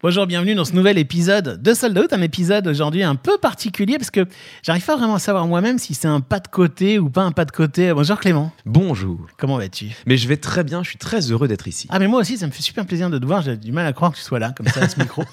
[0.00, 3.98] Bonjour, bienvenue dans ce nouvel épisode de Sold Out, un épisode aujourd'hui un peu particulier
[3.98, 4.26] parce que
[4.62, 7.32] j'arrive pas vraiment à savoir moi-même si c'est un pas de côté ou pas un
[7.32, 7.92] pas de côté.
[7.92, 8.52] Bonjour Clément.
[8.64, 9.18] Bonjour.
[9.38, 9.86] Comment vas-tu?
[10.06, 11.88] Mais je vais très bien, je suis très heureux d'être ici.
[11.90, 13.86] Ah mais moi aussi, ça me fait super plaisir de te voir, j'ai du mal
[13.86, 15.24] à croire que tu sois là, comme ça, à ce micro.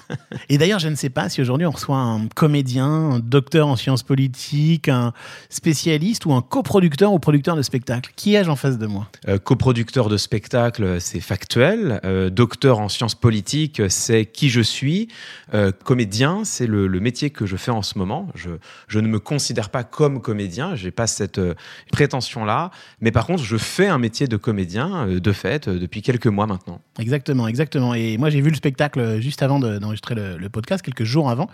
[0.48, 3.76] Et d'ailleurs, je ne sais pas si aujourd'hui on reçoit un comédien, un docteur en
[3.76, 5.12] sciences politiques, un
[5.48, 8.10] spécialiste ou un coproducteur ou producteur de spectacle.
[8.16, 9.06] Qui ai-je en face de moi?
[9.28, 12.00] Euh, coproducteur de spectacle, c'est factuel.
[12.02, 15.08] Euh, docteur en sciences politiques, c'est qui je suis.
[15.54, 18.28] Euh, comédien, c'est le, métier que je fais en ce moment.
[18.34, 18.50] Je,
[18.88, 21.54] je ne me considère pas comme comédien, j'ai pas cette euh,
[21.92, 22.70] prétention-là.
[23.00, 26.46] Mais par contre, je fais un métier de comédien, euh, de fait, depuis quelques mois
[26.46, 26.80] maintenant.
[26.98, 27.94] Exactement, exactement.
[27.94, 31.48] Et moi, j'ai vu le spectacle juste avant de- d'enregistrer le, podcast, quelques jours avant.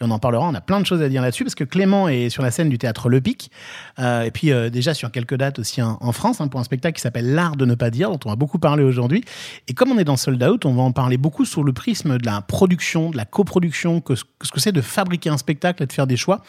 [0.00, 0.48] Et on en parlera.
[0.48, 2.68] On a plein de choses à dire là-dessus parce que Clément est sur la scène
[2.68, 3.50] du théâtre Le Pic.
[3.98, 7.02] Et puis, déjà sur quelques dates aussi en, en France hein, pour un spectacle qui
[7.02, 9.24] s'appelle L'Art de ne pas dire, dont on va beaucoup parler aujourd'hui.
[9.68, 12.18] Et comme on est dans Sold Out, on va en parler beaucoup sur le prisme
[12.18, 15.38] de la production, de la coproduction, que, ce que ce que c'est de fabriquer un
[15.38, 16.42] spectacle et de faire des choix.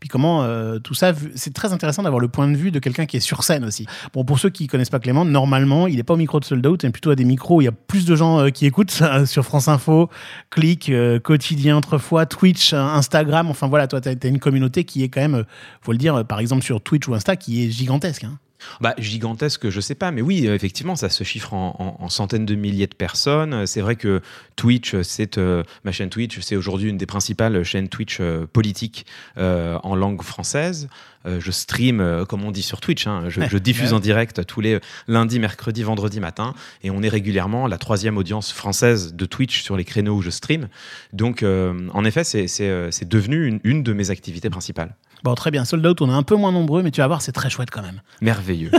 [0.00, 3.06] Puis comment euh, tout ça, c'est très intéressant d'avoir le point de vue de quelqu'un
[3.06, 3.86] qui est sur scène aussi.
[4.12, 6.66] Bon, pour ceux qui connaissent pas Clément, normalement, il n'est pas au micro de Sold
[6.66, 8.66] Out, mais plutôt à des micros où il y a plus de gens euh, qui
[8.66, 10.08] écoutent euh, sur France Info,
[10.50, 13.50] Click, euh, Quotidien autrefois, Twitch, Instagram.
[13.50, 15.44] Enfin voilà, toi, tu as, une communauté qui est quand même,
[15.82, 18.24] faut le dire, par exemple sur Twitch ou Insta, qui est gigantesque.
[18.24, 18.38] hein.
[18.80, 22.08] Bah, gigantesque, je sais pas, mais oui, euh, effectivement, ça se chiffre en, en- en
[22.08, 23.52] centaines de milliers de personnes.
[23.52, 24.20] Euh, C'est vrai que
[24.56, 29.06] Twitch, c'est euh, ma chaîne Twitch, c'est aujourd'hui une des principales chaînes Twitch euh, politiques
[29.38, 30.88] euh, en langue française.
[31.26, 34.44] Euh, je stream, euh, comme on dit sur Twitch, hein, je, je diffuse en direct
[34.46, 39.24] tous les lundis, mercredis, vendredis matin, et on est régulièrement la troisième audience française de
[39.26, 40.68] Twitch sur les créneaux où je stream.
[41.12, 44.94] Donc, euh, en effet, c'est- euh, devenu une, une de mes activités principales.
[45.24, 47.22] Bon, très bien, Sold Out, on est un peu moins nombreux, mais tu vas voir,
[47.22, 48.02] c'est très chouette quand même.
[48.20, 48.70] Merveilleux.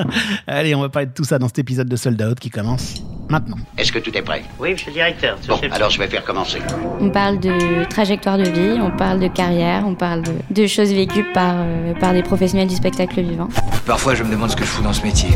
[0.46, 2.96] Allez, on va parler de tout ça dans cet épisode de Sold Out qui commence
[3.30, 3.56] maintenant.
[3.78, 4.44] Est-ce que tout est prêt?
[4.58, 5.38] Oui, monsieur le directeur.
[5.48, 5.72] Bon, chef.
[5.72, 6.58] alors je vais faire commencer.
[7.00, 10.92] On parle de trajectoire de vie, on parle de carrière, on parle de, de choses
[10.92, 13.48] vécues par, euh, par des professionnels du spectacle vivant.
[13.86, 15.30] Parfois, je me demande ce que je fous dans ce métier.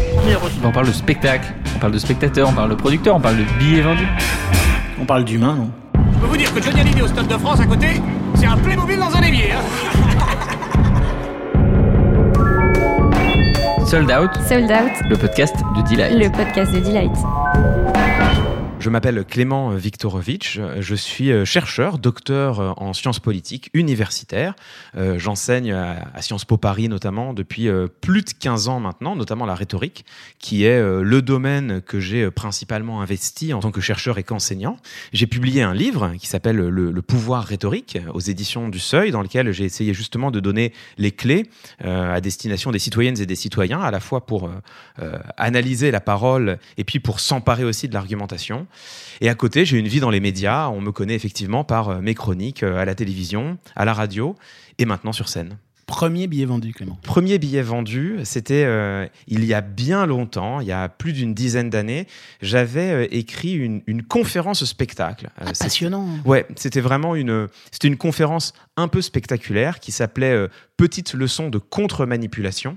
[0.62, 3.44] On parle de spectacle, on parle de spectateur, on parle de producteur, on parle de
[3.58, 4.06] billets vendus.
[5.00, 5.70] On parle d'humain, non?
[6.12, 8.02] Je peux vous dire que Johnny Hallyday au Stade de France à côté,
[8.34, 9.52] c'est un Playmobil dans un évier.
[9.52, 9.97] Hein.
[13.88, 16.12] Sold Out, Sold Out, le podcast de Delight.
[16.12, 17.87] le podcast de Delight.
[18.88, 24.54] Je m'appelle Clément Viktorovitch, je suis euh, chercheur, docteur euh, en sciences politiques, universitaire.
[24.96, 29.44] Euh, J'enseigne à, Sciences Po Paris notamment depuis euh, plus de 15 ans maintenant, notamment
[29.44, 30.06] la rhétorique,
[30.38, 34.22] qui est euh, le domaine que j'ai euh, principalement investi en tant que chercheur et
[34.22, 34.78] qu'enseignant.
[35.12, 39.20] J'ai publié un livre qui s'appelle le, Le pouvoir rhétorique aux éditions du Seuil, dans
[39.20, 41.50] lequel j'ai essayé justement de donner les clés
[41.84, 44.52] euh, à destination des citoyennes et des citoyens, à la fois pour euh,
[45.00, 48.66] euh, analyser la parole et puis pour s'emparer aussi de l'argumentation.
[49.20, 50.68] Et à côté, j'ai une vie dans les médias.
[50.68, 54.36] On me connaît effectivement par euh, mes chroniques euh, à la télévision, à la radio
[54.78, 55.58] et maintenant sur scène.
[55.86, 56.98] Premier billet vendu, Clément.
[57.02, 61.32] Premier billet vendu, c'était euh, il y a bien longtemps, il y a plus d'une
[61.32, 62.06] dizaine d'années.
[62.42, 65.30] J'avais euh, écrit une, une conférence spectacle.
[65.40, 66.06] Euh, c'était- Passionnant.
[66.26, 70.46] Ouais, c'était vraiment une, c'était une conférence un peu spectaculaire qui s'appelait
[70.76, 72.76] Petite leçon de contre-manipulation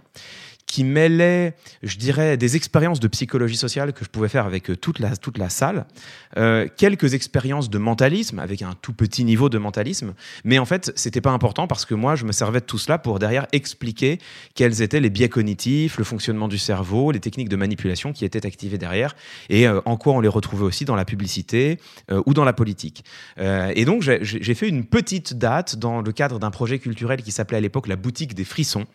[0.71, 4.77] qui mêlait, je dirais, des expériences de psychologie sociale que je pouvais faire avec euh,
[4.77, 5.85] toute la, toute la salle,
[6.37, 10.13] euh, quelques expériences de mentalisme, avec un tout petit niveau de mentalisme,
[10.45, 12.97] mais en fait, c'était pas important parce que moi, je me servais de tout cela
[12.97, 14.17] pour derrière expliquer
[14.55, 18.45] quels étaient les biais cognitifs, le fonctionnement du cerveau, les techniques de manipulation qui étaient
[18.45, 19.17] activées derrière,
[19.49, 21.79] et euh, en quoi on les retrouvait aussi dans la publicité
[22.25, 23.03] ou dans la politique.
[23.37, 27.57] Et donc, j'ai- fait une petite date dans le cadre d'un projet culturel qui s'appelait
[27.57, 28.85] à l'époque la boutique des frissons.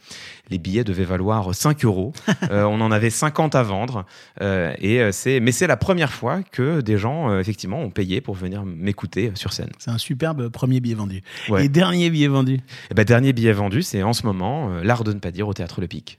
[0.48, 2.12] Les billets devaient valoir 5 euros.
[2.50, 4.04] Euh, on en avait 50 à vendre.
[4.40, 8.20] Euh, et euh, c'est, mais c'est la première fois que des gens, effectivement, ont payé
[8.20, 9.70] pour venir m'écouter sur scène.
[9.78, 11.22] C'est un superbe premier billet vendu.
[11.48, 11.64] Ouais.
[11.64, 12.60] Et dernier billet vendu.
[12.90, 15.54] Et ben, dernier billet vendu, c'est en ce moment L'Art de ne pas dire au
[15.54, 16.16] Théâtre Le Pic.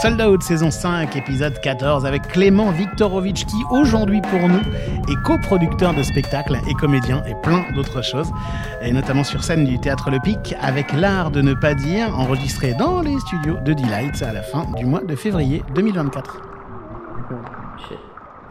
[0.00, 4.62] Sold Out saison 5, épisode 14, avec Clément Viktorovitch, qui aujourd'hui pour nous
[5.10, 8.32] est coproducteur de spectacles et comédien et plein d'autres choses,
[8.80, 12.72] et notamment sur scène du théâtre Le Pic, avec l'art de ne pas dire, enregistré
[12.72, 16.40] dans les studios de Delight à la fin du mois de février 2024.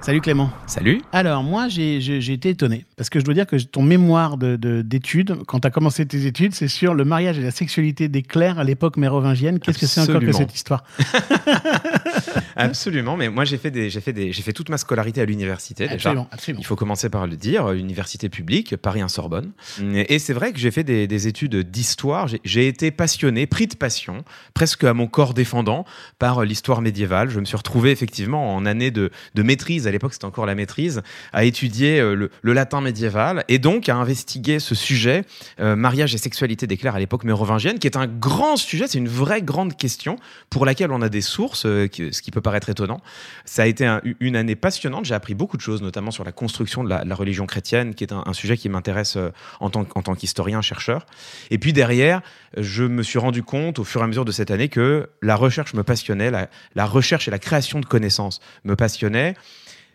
[0.02, 0.50] Salut Clément.
[0.66, 1.98] Salut Alors moi j'ai
[2.34, 5.68] été étonné parce que je dois dire que ton mémoire de- de- d'études, quand tu
[5.68, 8.98] as commencé tes études, c'est sur le mariage et la sexualité des clercs à l'époque
[8.98, 9.60] mérovingienne.
[9.60, 10.84] Qu'est-ce que c'est encore que cette histoire?
[12.56, 15.26] Absolument, mais moi j'ai fait, des, j'ai fait, des, j'ai fait toute ma scolarité à
[15.26, 15.94] l'université déjà.
[16.10, 16.60] Absolument, absolument.
[16.62, 19.52] Il faut commencer par le dire, l'université publique, Paris-1-Sorbonne.
[19.94, 23.68] Et c'est vrai que j'ai fait des, des études d'histoire, j'ai, j'ai été passionné, pris
[23.68, 24.24] de passion,
[24.54, 25.86] presque à mon corps défendant,
[26.20, 27.30] par l'histoire médiévale.
[27.30, 30.56] Je me suis retrouvé effectivement en année de, de maîtrise, à l'époque c'était encore la
[30.56, 31.02] maîtrise,
[31.34, 35.24] à étudier euh, le, latin médiéval et donc à investiguer ce sujet,
[35.60, 39.08] euh, mariage et sexualité clercs à l'époque mérovingienne, qui est un grand sujet, c'est une
[39.08, 40.18] vraie grande question
[40.50, 43.02] pour laquelle on a des sources, euh, ce qui peut paraître étonnant.
[43.46, 46.32] Ça a été un- une année passionnante, j'ai appris beaucoup de choses, notamment sur la
[46.32, 49.18] construction de la, religion chrétienne, qui est un, sujet qui m'intéresse
[49.60, 51.06] en tant, en tant qu'historien, chercheur.
[51.52, 52.22] Et puis derrière,
[52.56, 55.36] je me suis rendu compte au fur et à mesure de cette année que la
[55.36, 59.36] recherche me passionnait, la, la recherche et la création de connaissances me passionnaient.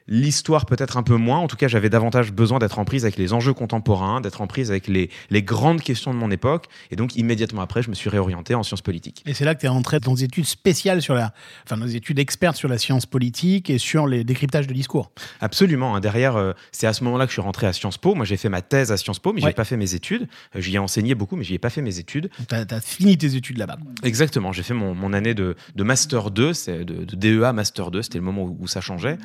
[0.06, 3.16] L'histoire peut-être un peu moins, en tout cas j'avais davantage besoin d'être en prise avec
[3.16, 6.96] les enjeux contemporains, d'être en prise avec les, les grandes questions de mon époque, et
[6.96, 9.22] donc immédiatement après je me suis réorienté en sciences politiques.
[9.26, 11.32] Et c'est là que tu es rentré dans des études spéciales sur la.
[11.64, 15.10] Enfin, dans des études expertes sur la science politique et sur les décryptages de discours.
[15.40, 15.96] Absolument.
[15.96, 16.00] hein.
[16.00, 18.14] Derrière, euh, c'est à ce moment-là que je suis rentré à Sciences Po.
[18.14, 19.50] Moi, j'ai fait ma thèse à Sciences Po, mais Ouais.
[19.50, 20.28] j'ai pas fait mes études.
[20.54, 22.30] Euh, J'y ai enseigné beaucoup, mais j'y ai pas fait mes études.
[22.48, 23.78] Tu as, fini tes études là-bas.
[24.02, 24.52] Exactement.
[24.52, 28.02] J'ai fait mon, mon année de, de Master 2, c'est de, de DEA Master 2.
[28.02, 29.16] C'était le moment où, où ça changeait.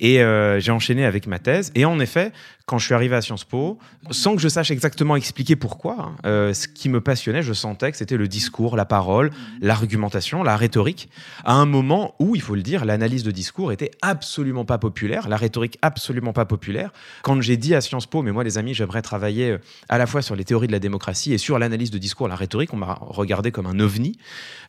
[0.00, 1.70] Et euh, j'ai enchaîné avec ma thèse.
[1.74, 2.32] Et en effet,
[2.66, 3.78] quand je suis arrivé à Sciences Po,
[4.10, 7.90] sans que je sache exactement expliquer pourquoi, hein, euh, ce qui me passionnait, je sentais
[7.90, 9.30] que c'était le discours, la parole,
[9.60, 11.10] l'argumentation, la rhétorique,
[11.44, 15.28] à un moment où, il faut le dire, l'analyse de discours était absolument pas populaire,
[15.28, 16.90] la rhétorique absolument pas populaire.
[17.22, 19.58] Quand j'ai dit à Sciences Po, mais moi les amis, j'aimerais travailler euh,
[19.90, 22.36] à la fois sur les théories de la démocratie et sur l'analyse de discours, la
[22.36, 24.16] rhétorique, on m'a regardé comme un ovni.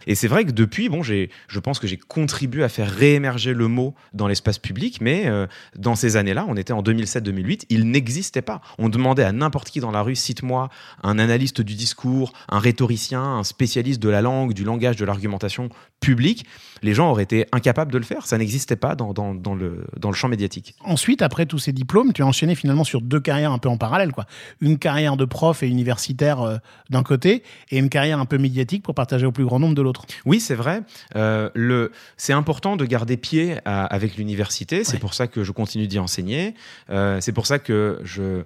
[0.06, 3.69] Et c'est vrai que depuis, bon, je pense que j'ai contribué à faire réémerger le
[3.69, 5.31] mot dans l'espace public, mais
[5.77, 8.62] dans ces années-là, on était en 2007-2008, il n'existait pas.
[8.77, 10.69] On demandait à n'importe qui dans la rue, cite-moi
[11.03, 15.69] un analyste du discours, un rhétoricien, un spécialiste de la langue, du langage, de l'argumentation
[16.00, 16.45] publique.
[16.83, 18.25] Les gens auraient été incapables de le faire.
[18.27, 20.75] Ça n'existait pas dans, dans, dans le, dans le champ médiatique.
[20.83, 23.77] Ensuite, après tous ces diplômes, tu as enchaîné finalement sur deux carrières un peu en
[23.77, 24.12] parallèle.
[24.12, 24.25] Quoi.
[24.62, 26.57] Une carrière de prof et universitaire euh,
[26.89, 29.81] d'un côté, et une carrière un peu médiatique pour partager au plus grand nombre de
[29.81, 30.06] l'autre.
[30.25, 30.81] Oui, c'est vrai.
[31.15, 34.83] Euh, le, c'est important de garder pied à- avec l'université.
[34.83, 35.00] C'est Ouais.
[35.00, 36.54] pour ça que je continue d'y enseigner.
[36.90, 38.44] Euh, c'est pour ça que je, euh,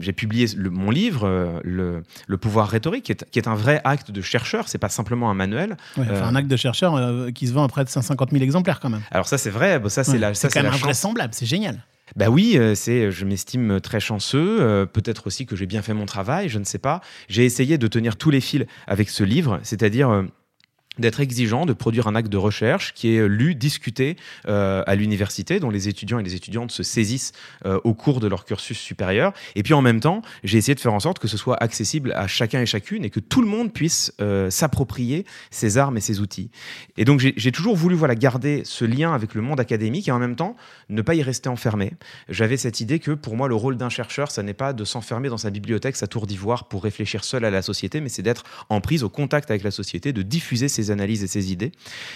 [0.00, 3.54] j'ai publié le- mon livre, euh, le, le pouvoir rhétorique, qui est, qui est un
[3.54, 4.68] vrai acte de chercheur.
[4.68, 5.76] C'est pas simplement un manuel.
[5.96, 6.94] Ouais, enfin, un acte de chercheur
[7.34, 9.02] qui se vend à près de 150 000 exemplaires quand même.
[9.10, 9.78] Alors ça, c'est vrai.
[9.78, 11.84] Bon, ça, c'est Ouais, la, ça, c'est quand même invraisemblable, c'est génial.
[12.14, 14.58] Bah oui, c'est, je m'estime très chanceux.
[14.60, 17.00] euh, peut-être aussi que j'ai bien fait mon travail, je ne sais pas.
[17.28, 20.22] J'ai essayé de tenir tous les fils avec ce livre, c'est-à-dire euh,
[20.98, 24.16] d'être exigeant, de produire un acte de recherche qui est lu, discuté
[24.48, 27.32] euh, à l'université, dont les étudiants et les étudiantes se saisissent
[27.64, 29.32] euh, au cours de leur cursus supérieur.
[29.54, 32.12] Et puis en même temps, j'ai essayé de faire en sorte que ce soit accessible
[32.12, 36.00] à chacun et chacune et que tout le monde puisse euh, s'approprier ces armes et
[36.00, 36.50] ces outils.
[36.96, 40.10] Et donc j'ai j'ai toujours voulu voilà, garder ce lien avec le monde académique et
[40.10, 40.56] en même temps
[40.88, 41.92] ne pas y rester enfermé.
[42.28, 45.28] J'avais cette idée que pour moi, le rôle d'un chercheur, ça n'est pas de s'enfermer
[45.28, 48.42] dans sa bibliothèque, sa tour d'ivoire pour réfléchir seul à la société, mais c'est d'être
[48.68, 51.72] en prise, au contact avec la société, de diffuser ses analyses et ses idées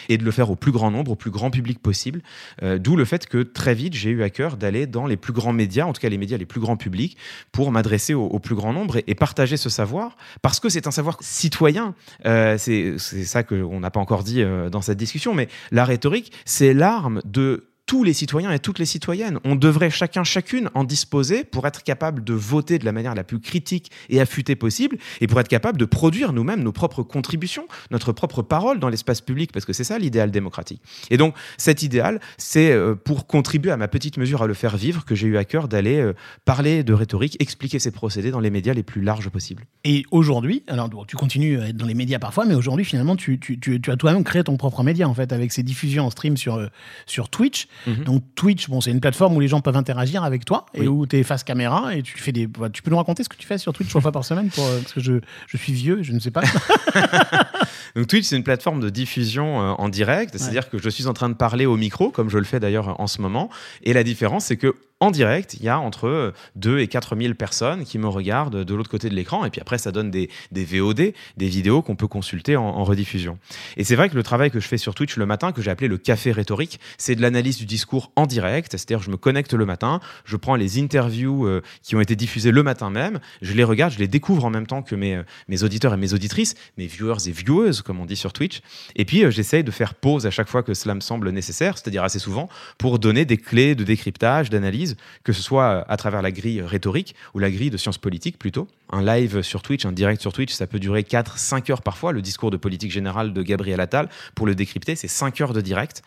[0.08, 2.22] et de le faire au plus grand nombre, au plus grand public possible.
[2.62, 5.32] Euh, D'où le fait que très vite, j'ai eu à cœur d'aller dans les plus
[5.32, 7.16] grands médias, en tout cas les médias les plus grands publics,
[7.52, 11.18] pour m'adresser au, plus grand nombre et, partager ce savoir, parce que c'est un savoir
[11.20, 11.94] citoyen.
[12.24, 15.84] Euh, c'est c'est ça qu'on n'a pas encore dit euh, dans cette discussion, mais la
[15.84, 19.40] rhétorique, c'est l'arme de tous les citoyens et toutes les citoyennes.
[19.42, 23.24] On devrait chacun, chacune en disposer pour être capable de voter de la manière la
[23.24, 27.66] plus critique et affûtée possible et pour être capable de produire nous-mêmes nos propres contributions,
[27.90, 30.80] notre propre parole dans l'espace public, parce que c'est ça l'idéal démocratique.
[31.10, 34.76] Et donc, cet idéal, c'est euh, pour contribuer à ma petite mesure à le faire
[34.76, 36.12] vivre que j'ai eu à cœur d'aller euh,
[36.44, 39.64] parler de rhétorique, expliquer ses procédés dans les médias les plus larges possibles.
[39.82, 43.40] Et aujourd'hui, alors tu continues à être dans les médias parfois, mais aujourd'hui, finalement, tu,
[43.40, 46.10] tu, tu, tu as toi-même créé ton propre média, en fait, avec ces diffusions en
[46.10, 46.68] stream sur, euh,
[47.06, 47.66] sur Twitch.
[47.86, 48.04] Mhm.
[48.04, 50.88] Donc, Twitch, bon, c'est une plateforme où les gens peuvent interagir avec toi et Oui.
[50.88, 52.46] où tu es face caméra et tu fais des.
[52.46, 54.48] voilà, Tu peux nous raconter ce que tu fais sur Twitch trois fois par semaine
[54.50, 55.14] pour, euh, Parce que je,
[55.46, 56.42] je suis vieux, je ne sais pas.
[57.96, 61.12] Donc Twitch, c'est une plateforme de diffusion euh, en direct, c'est-à-dire que je suis en
[61.12, 63.50] train de parler au micro, comme je le fais d'ailleurs en ce moment.
[63.82, 67.32] Et la différence, c'est que en direct, il y a entre 2 et 4 000
[67.32, 69.46] personnes qui me regardent de l'autre côté de l'écran.
[69.46, 73.38] Et puis après, ça donne des, VOD, des vidéos qu'on peut consulter en, rediffusion.
[73.78, 75.70] Et c'est vrai que le travail que je fais sur Twitch le matin, que j'ai
[75.70, 78.72] appelé le café rhétorique, c'est de l'analyse du discours en direct.
[78.72, 82.50] C'est-à-dire, je me connecte le matin, je prends les interviews euh, qui ont été diffusées
[82.50, 85.62] le matin même, je les regarde, je les découvre en même temps que mes, euh,
[85.62, 88.60] auditeurs et mes auditrices, mes viewers et vieweuses, comme on dit sur Twitch.
[88.96, 91.78] Et puis, euh, j'essaye de faire pause à chaque fois que cela me semble nécessaire,
[91.78, 94.89] c'est-à-dire assez souvent, pour donner des clés de décryptage, d'analyse
[95.24, 98.68] que ce soit à travers la grille rhétorique ou la grille de sciences politiques plutôt.
[98.90, 102.12] Un live sur Twitch, un direct sur Twitch, ça peut durer 4-5 heures parfois.
[102.12, 105.60] Le discours de politique générale de Gabriel Attal, pour le décrypter, c'est 5 heures de
[105.60, 106.02] direct.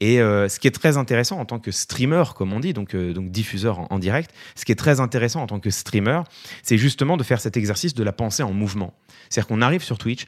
[0.00, 2.94] Et euh, ce qui est très intéressant en tant que streamer, comme on dit, donc,
[2.94, 6.20] euh, donc diffuseur en, en direct, ce qui est très intéressant en tant que streamer,
[6.62, 8.94] c'est justement de faire cet exercice de la pensée en mouvement.
[9.28, 10.26] C'est-à-dire qu'on arrive sur Twitch,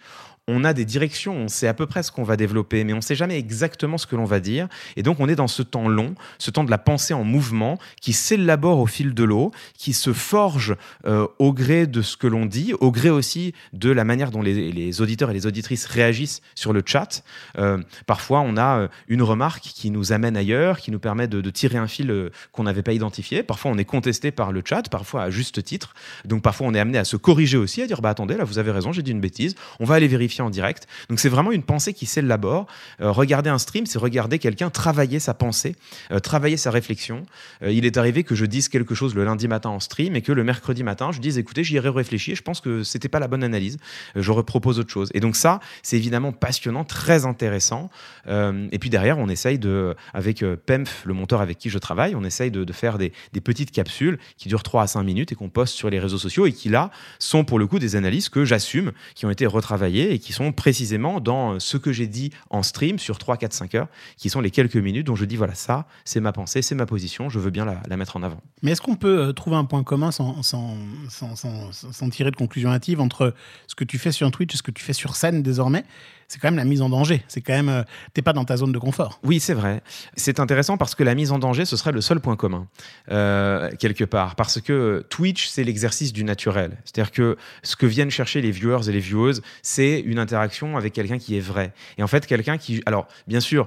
[0.49, 2.97] on a des directions, on sait à peu près ce qu'on va développer, mais on
[2.97, 4.67] ne sait jamais exactement ce que l'on va dire.
[4.97, 7.79] Et donc, on est dans ce temps long, ce temps de la pensée en mouvement,
[8.01, 10.75] qui s'élabore au fil de l'eau, qui se forge
[11.07, 14.41] euh, au gré de ce que l'on dit, au gré aussi de la manière dont
[14.41, 17.23] les, auditeurs et les auditrices réagissent sur le chat.
[17.59, 21.43] Euh, parfois, on a euh, une remarque qui nous amène ailleurs, qui nous permet de,
[21.43, 23.43] de tirer un fil qu'on n'avait pas identifié.
[23.43, 25.95] Parfois, on est contesté par le chat, parfois à juste titre.
[26.25, 28.59] Donc, parfois, on est amené à se corriger aussi, à dire bah attendez, là, vous
[28.59, 29.55] avez raison, j'ai dit une bêtise.
[29.79, 30.87] On va aller vérifier en direct.
[31.09, 32.67] Donc c'est vraiment une pensée qui s'élabore.
[33.01, 35.77] Euh, regarder un stream, c'est regarder quelqu'un travailler sa pensée,
[36.11, 37.25] euh, travailler sa réflexion.
[37.63, 40.23] Euh, il est arrivé que je dise quelque chose le lundi matin en stream et
[40.23, 43.19] que le mercredi matin, je dise écoutez, j'y ai réfléchi, je pense que c'était pas
[43.19, 43.79] la bonne analyse.
[44.15, 45.11] Je repropose autre chose.
[45.15, 47.91] Et donc ça, c'est évidemment passionnant, très intéressant.
[48.27, 52.25] Et puis derrière, on essaye de, avec PEMF, le monteur avec qui je travaille, on
[52.25, 55.35] essaye de, de faire des, des petites capsules qui durent 3 à 5 minutes et
[55.35, 58.29] qu'on poste sur les réseaux sociaux et qui là sont pour le coup des analyses
[58.29, 62.31] que j'assume, qui ont été retravaillées et qui sont précisément dans ce que j'ai dit
[62.51, 65.37] en stream sur 3, 4, 5 heures, qui sont les quelques minutes dont je dis
[65.37, 68.41] voilà, ça, c'est ma pensée, c'est ma position, je veux bien la, mettre en avant.
[68.63, 70.77] Mais est-ce qu'on peut euh, trouver un point commun sans, sans,
[71.09, 73.35] sans- sans tirer de conclusion hâtive entre
[73.67, 75.85] ce que tu fais sur Twitch et ce que tu fais sur scène désormais?
[76.29, 77.23] C'est quand même la mise en danger.
[77.27, 77.71] C'est quand même.
[77.71, 77.83] euh,
[78.13, 79.19] T'es pas dans ta zone de confort.
[79.25, 79.83] Oui, c'est vrai.
[80.15, 82.69] C'est intéressant parce que la mise en danger, ce serait le seul point commun,
[83.11, 84.37] euh, quelque part.
[84.37, 86.77] Parce que Twitch, c'est l'exercice du naturel.
[86.85, 90.93] C'est-à-dire que ce que viennent chercher les viewers et les viewers, c'est une interaction avec
[90.93, 91.73] quelqu'un qui est vrai.
[91.97, 92.83] Et en fait, quelqu'un qui...
[92.85, 93.67] Alors, bien sûr,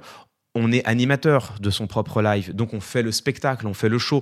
[0.54, 3.98] on est animateur de son propre live, donc on fait le spectacle, on fait le
[3.98, 4.22] show,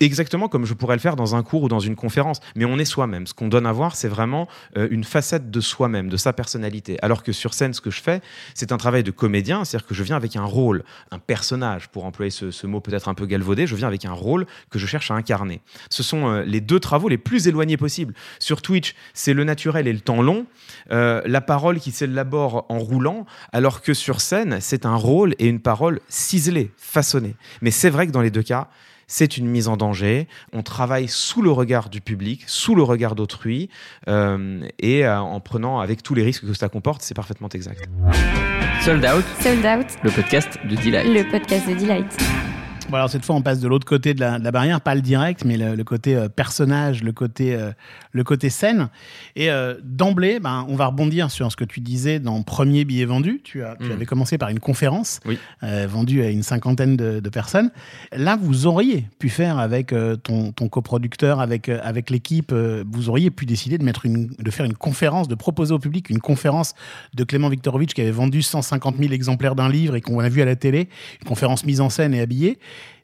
[0.00, 2.40] exactement comme je pourrais le faire dans un cours ou dans une conférence.
[2.54, 3.26] Mais on est soi-même.
[3.26, 6.98] Ce qu'on donne à voir, c'est vraiment euh, une facette de soi-même, de sa personnalité.
[7.02, 8.20] Alors que sur scène, ce que je fais,
[8.54, 12.04] c'est un travail de comédien, c'est-à-dire que je viens avec un rôle, un personnage, pour
[12.04, 15.10] employer ce, mot peut-être un peu galvaudé, je viens avec un rôle que je cherche
[15.10, 15.60] à incarner.
[15.88, 18.14] Ce sont euh, les deux travaux les plus éloignés possibles.
[18.38, 20.46] Sur Twitch, c'est le naturel et le temps long,
[20.90, 25.46] euh, la parole qui s'élabore en roulant, alors que sur scène, c'est un rôle et
[25.46, 27.36] une parole ciselée, façonnée.
[27.62, 28.68] Mais c'est vrai que dans les deux cas,
[29.06, 30.28] c'est une mise en danger.
[30.52, 33.68] On travaille sous le regard du public, sous le regard d'autrui,
[34.08, 37.88] euh, et euh, en prenant avec tous les risques que ça comporte, c'est parfaitement exact.
[38.82, 41.06] Sold Out, Sold Out, le podcast de Delight.
[41.06, 42.55] le podcast de Delight.
[42.88, 44.94] Bon, alors cette fois, on passe de l'autre côté de la, de la barrière, pas
[44.94, 47.72] le direct, mais le, le côté euh, personnage, le côté, euh,
[48.12, 48.90] le côté scène.
[49.34, 53.04] Et euh, d'emblée, ben, on va rebondir sur ce que tu disais dans Premier billet
[53.04, 53.40] vendu.
[53.42, 53.92] Tu, as, tu Mm.
[53.92, 55.36] avais commencé par une conférence Oui.
[55.62, 57.72] vendue à une cinquantaine de, de personnes.
[58.12, 63.46] Là, vous auriez pu faire avec ton, ton coproducteur, avec, avec l'équipe, vous auriez pu
[63.46, 66.74] décider de, mettre une, de faire une conférence, de proposer au public une conférence
[67.14, 70.40] de Clément Viktorovitch qui avait vendu 150 000 exemplaires d'un livre et qu'on a vu
[70.40, 70.88] à la télé,
[71.20, 72.58] une conférence mise en scène et habillée.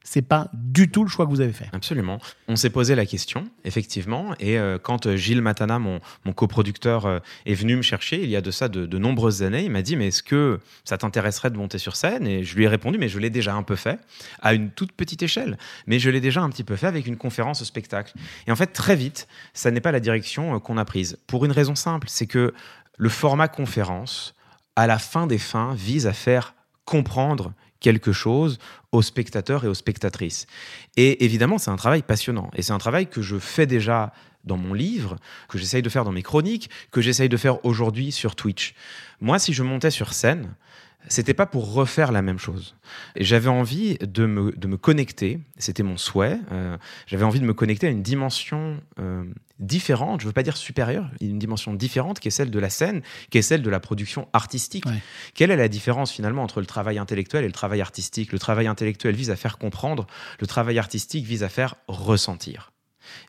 [0.04, 1.68] C'est pas du tout le choix que vous avez fait.
[1.72, 2.18] Absolument.
[2.48, 6.00] On s'est posé la question, effectivement, et euh, quand euh, Gilles Matana, mon,
[6.34, 9.64] coproducteur, euh, est venu me chercher il y a de ça de, de nombreuses années,
[9.64, 12.26] il m'a dit, mais est-ce que ça t'intéresserait de monter sur scène?
[12.26, 14.00] Et je lui ai répondu, mais je l'ai déjà un peu fait,
[14.40, 17.16] à une toute petite échelle, mais je l'ai déjà un petit peu fait avec une
[17.16, 18.12] conférence spectacle.
[18.48, 21.18] Et en fait, très vite, ça n'est pas la direction qu'on a prise.
[21.28, 22.52] Pour une raison simple, c'est que
[22.98, 24.34] le format conférence,
[24.74, 27.52] à la fin des fins, vise à faire comprendre
[27.82, 28.58] quelque chose
[28.92, 30.46] aux spectateurs et aux spectatrices.
[30.96, 32.50] Et évidemment, c'est un travail passionnant.
[32.54, 34.12] Et c'est un travail que je fais déjà
[34.44, 35.16] dans mon livre,
[35.48, 38.74] que j'essaye de faire dans mes chroniques, que j'essaye de faire aujourd'hui sur Twitch.
[39.20, 40.54] Moi, si je montais sur scène,
[41.08, 42.76] c'était pas pour refaire la même chose.
[43.16, 47.54] J'avais envie de me, de me connecter, c'était mon souhait, euh, j'avais envie de me
[47.54, 49.24] connecter à une dimension euh,
[49.58, 53.02] différente, je veux pas dire supérieure, une dimension différente qui est celle de la scène,
[53.30, 54.86] qui est celle de la production artistique.
[54.86, 55.02] Ouais.
[55.34, 58.32] Quelle est la différence finalement entre le travail intellectuel et le travail artistique?
[58.32, 60.06] Le travail intellectuel vise à faire comprendre,
[60.40, 62.71] le travail artistique vise à faire ressentir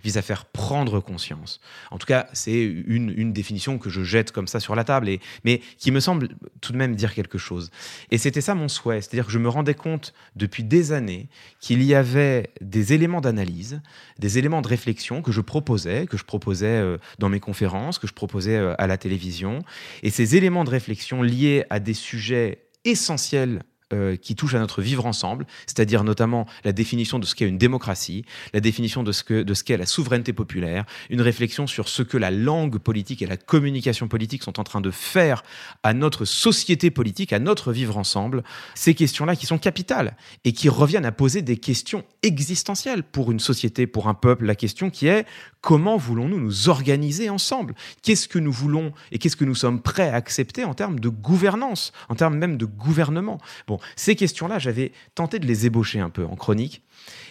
[0.03, 1.59] vise à faire prendre conscience.
[1.91, 5.09] En tout cas, c'est une, une définition que je jette comme ça sur la table,
[5.09, 6.29] et, mais qui me semble
[6.61, 7.71] tout de même dire quelque chose.
[8.11, 11.27] Et c'était ça mon souhait, c'est-à-dire que je me rendais compte depuis des années
[11.59, 13.81] qu'il y avait des éléments d'analyse,
[14.19, 18.07] des éléments de réflexion que je proposais, que je proposais euh, dans mes conférences, que
[18.07, 19.63] je proposais euh, à la télévision,
[20.01, 23.63] et ces éléments de réflexion liés à des sujets essentiels
[23.93, 27.57] euh, qui touchent à notre vivre ensemble, c'est-à-dire notamment la définition de ce qu'est une
[27.57, 32.31] démocratie, la définition de ce qu'est la souveraineté populaire, une réflexion sur ce que la
[32.31, 35.43] langue politique et la communication politique sont en train de faire
[35.83, 38.43] à notre société politique, à notre vivre ensemble.
[38.75, 43.39] Ces questions-là qui sont capitales et qui reviennent à poser des questions existentielles pour une
[43.39, 44.45] société, pour un peuple.
[44.45, 45.25] La question qui est
[45.61, 47.73] comment voulons-nous nous organiser ensemble?
[48.01, 51.09] Qu'est-ce que nous voulons et qu'est-ce que nous sommes prêts à accepter en termes de
[51.09, 53.39] gouvernance, en termes même de gouvernement?
[53.67, 56.83] Bon, ces questions-là, j'avais tenté de les ébaucher un peu en chronique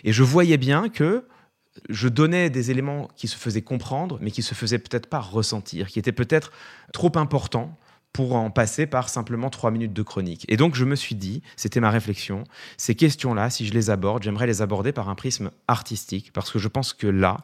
[0.04, 1.26] et je voyais bien que
[1.88, 5.88] je donnais des éléments qui se faisaient comprendre, mais qui se faisaient peut-être pas ressentir,
[5.88, 6.52] qui étaient peut-être
[6.92, 7.78] trop importants
[8.12, 10.44] pour en passer par simplement trois minutes de chronique.
[10.48, 12.44] Et donc je me suis dit, c'était ma réflexion,
[12.76, 16.58] ces questions-là, si je les aborde, j'aimerais les aborder par un prisme artistique, parce que
[16.58, 17.38] je pense que là,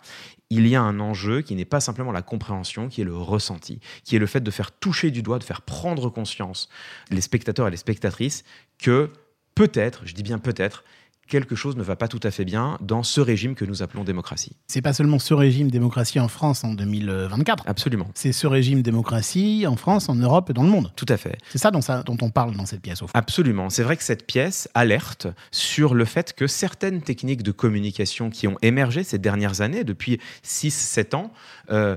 [0.51, 3.81] il y a un enjeu qui n'est pas simplement la compréhension, qui est le ressenti,
[4.05, 6.69] qui est le fait de faire toucher du doigt, de faire prendre conscience
[7.11, 8.45] les spectateurs et les spectatrices
[8.79, 9.11] que
[9.55, 10.85] peut-être, je dis bien peut-être,
[11.29, 14.03] quelque chose ne va pas tout à fait bien dans ce régime que nous appelons
[14.03, 14.57] démocratie.
[14.67, 17.65] C'est pas seulement ce régime démocratie en France en 2024.
[17.67, 18.09] Absolument.
[18.15, 20.91] C'est ce régime démocratie en France, en Europe et dans le monde.
[20.97, 21.39] Tout à fait.
[21.51, 23.13] C'est ça dont, ça dont on parle dans cette pièce, au fond.
[23.15, 23.71] Absolument.
[23.71, 28.49] C'est vrai que cette pièce alerte sur le fait que certaines techniques de communication qui
[28.49, 31.33] ont émergé ces dernières années, depuis 6-7 ans,
[31.71, 31.97] euh,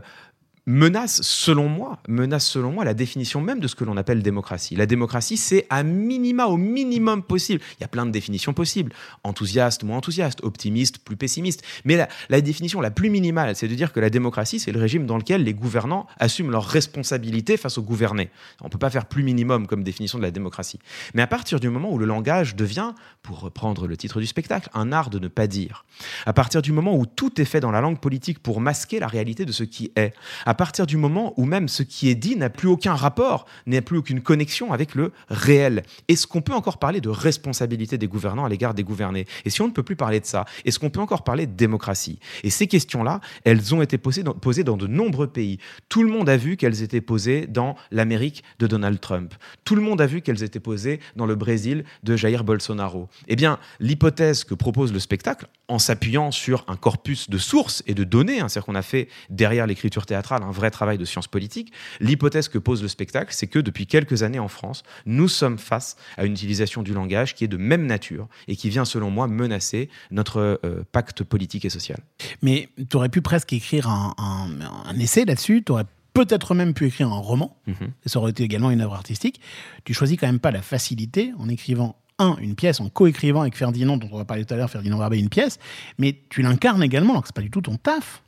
[0.68, 4.76] menace, selon moi, menace selon moi la définition même de ce que l'on appelle démocratie.
[4.76, 7.62] La démocratie, c'est à minima, au minimum possible.
[7.80, 8.94] Il y a plein de définitions possibles.
[9.24, 11.64] Enthousiaste, moins enthousiaste, optimiste, plus pessimiste.
[11.84, 15.06] Mais la, définition la plus minimale, c'est de dire que la démocratie, c'est le régime
[15.06, 18.30] dans lequel les gouvernants assument leurs responsabilités face aux gouvernés.
[18.62, 20.80] On ne peut pas faire plus minimum comme définition de la démocratie.
[21.16, 24.70] Mais à partir du moment où le langage devient, pour reprendre le titre du spectacle,
[24.74, 25.86] un art de ne pas dire,
[26.26, 29.08] à partir du moment où tout est fait dans la langue politique pour masquer la
[29.08, 30.14] réalité de ce qui est,
[30.54, 33.98] partir du moment où même ce qui est dit n'a plus aucun rapport, n'a plus
[33.98, 35.84] aucune connexion avec le réel.
[36.08, 39.26] Est-ce qu'on peut encore parler de responsabilité des gouvernants à l'égard des gouvernés?
[39.46, 41.54] Et si on ne peut plus parler de ça, est-ce qu'on peut encore parler de
[41.54, 42.20] démocratie?
[42.44, 45.60] Et ces questions-là, elles ont été posées dans, posées dans de nombreux pays.
[45.90, 49.34] Tout le monde a vu qu'elles étaient posées dans l'Amérique de Donald Trump.
[49.64, 53.10] Tout le monde a vu qu'elles étaient posées dans le Brésil de Jair Bolsonaro.
[53.28, 57.94] Eh bien, l'hypothèse que propose le spectacle, en s'appuyant sur un corpus de sources et
[57.94, 61.28] de données, hein, c'est-à-dire qu'on a fait derrière l'écriture théâtrale un vrai travail de science
[61.28, 65.58] politique, l'hypothèse que pose le spectacle, c'est que depuis quelques années en France, nous sommes
[65.58, 69.10] face à une utilisation du langage qui est de même nature et qui vient, selon
[69.12, 72.00] moi, menacer notre euh, pacte politique et social.
[72.42, 76.74] Mais tu aurais pu presque écrire un, un- un essai là-dessus, tu aurais peut-être même
[76.74, 77.92] pu écrire un roman, Mhm.
[78.06, 79.40] ça aurait été également une œuvre artistique.
[79.86, 83.56] Tu choisis quand même pas la facilité en écrivant un, une pièce, en coécrivant avec
[83.58, 85.58] Ferdinand, dont on va parler tout à l'heure, Ferdinand Barbet, une pièce,
[85.98, 88.22] mais tu l'incarnes également, alors que c'est pas du tout ton taf.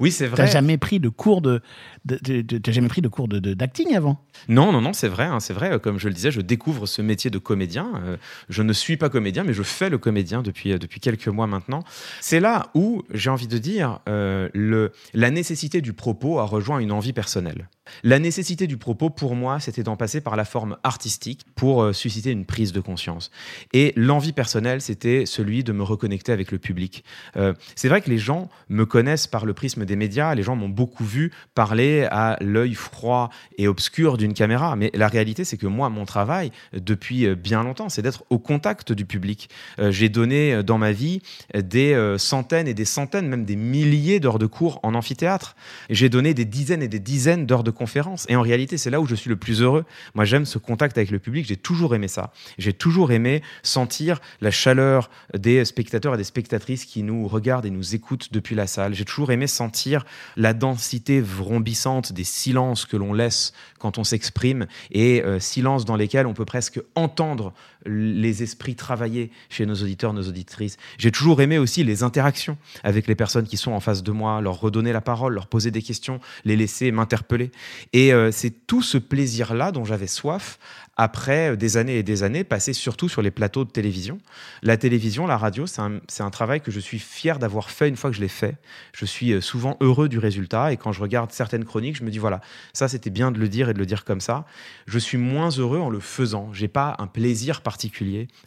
[0.00, 0.46] Oui, c'est T'as vrai.
[0.46, 1.60] jamais pris de cours de,
[2.04, 4.18] de- de- de- t'as jamais pris de cours de, d'acting avant?
[4.48, 5.72] Non, non, non, c'est vrai, hein, c'est vrai.
[5.72, 7.90] euh, Comme je le disais, je découvre ce métier de comédien.
[8.04, 8.16] Euh,
[8.48, 11.46] je ne suis pas comédien, mais je fais le comédien depuis, euh, depuis quelques mois
[11.46, 11.82] maintenant.
[12.20, 16.78] C'est là où, j'ai envie de dire, euh, le, la nécessité du propos a rejoint
[16.78, 17.68] une envie personnelle.
[18.04, 21.92] La nécessité du propos, pour moi, c'était d'en passer par la forme artistique pour euh,
[21.92, 23.31] susciter une prise de conscience.
[23.72, 27.04] Et l'envie personnelle, c'était celui de me reconnecter avec le public.
[27.36, 30.56] Euh, c'est vrai que les gens me connaissent par le prisme des médias, les gens
[30.56, 35.56] m'ont beaucoup vu parler à l'œil froid et obscur d'une caméra, mais la réalité, c'est
[35.56, 39.48] que moi, mon travail, depuis euh, bien longtemps, c'est d'être au contact du public.
[39.78, 41.20] Euh, J'ai donné dans ma vie
[41.54, 45.56] des centaines et des centaines, même des milliers d'heures de cours en amphithéâtre.
[45.90, 48.26] J'ai donné des dizaines et des dizaines d'heures de conférences.
[48.28, 49.84] Et en réalité, c'est là où je suis le plus heureux.
[50.14, 51.46] Moi, j'aime ce contact avec le public.
[51.46, 52.32] J'ai toujours aimé ça.
[52.58, 53.21] J'ai toujours aimé
[53.62, 58.54] sentir la chaleur des spectateurs et des spectatrices qui nous regardent et nous écoutent depuis
[58.54, 58.94] la salle.
[58.94, 60.04] J'ai toujours aimé sentir
[60.36, 65.96] la densité vrombissante des silences que l'on laisse quand on s'exprime et euh, silences dans
[65.96, 67.52] lesquels on peut presque entendre
[67.86, 70.76] les esprits travailler chez nos auditeurs, nos auditrices.
[70.98, 74.40] J'ai toujours aimé aussi les interactions avec les personnes qui sont en face de moi,
[74.40, 77.50] leur redonner la parole, leur poser des questions, les laisser m'interpeller.
[77.92, 80.58] Et euh, c'est tout ce plaisir-là dont j'avais soif
[80.96, 84.18] après des années et des années passées surtout sur les plateaux de télévision.
[84.62, 87.96] La télévision, la radio, c'est un, un travail que je suis fier d'avoir fait une
[87.96, 88.56] fois que je l'ai fait.
[88.92, 92.10] Je suis euh, souvent heureux du résultat et quand je regarde certaines chroniques, je me
[92.10, 92.40] dis voilà,
[92.72, 94.44] ça c'était bien de le dire et de le dire comme ça.
[94.86, 96.52] Je suis moins heureux en le faisant.
[96.52, 97.71] J'ai pas un plaisir particulier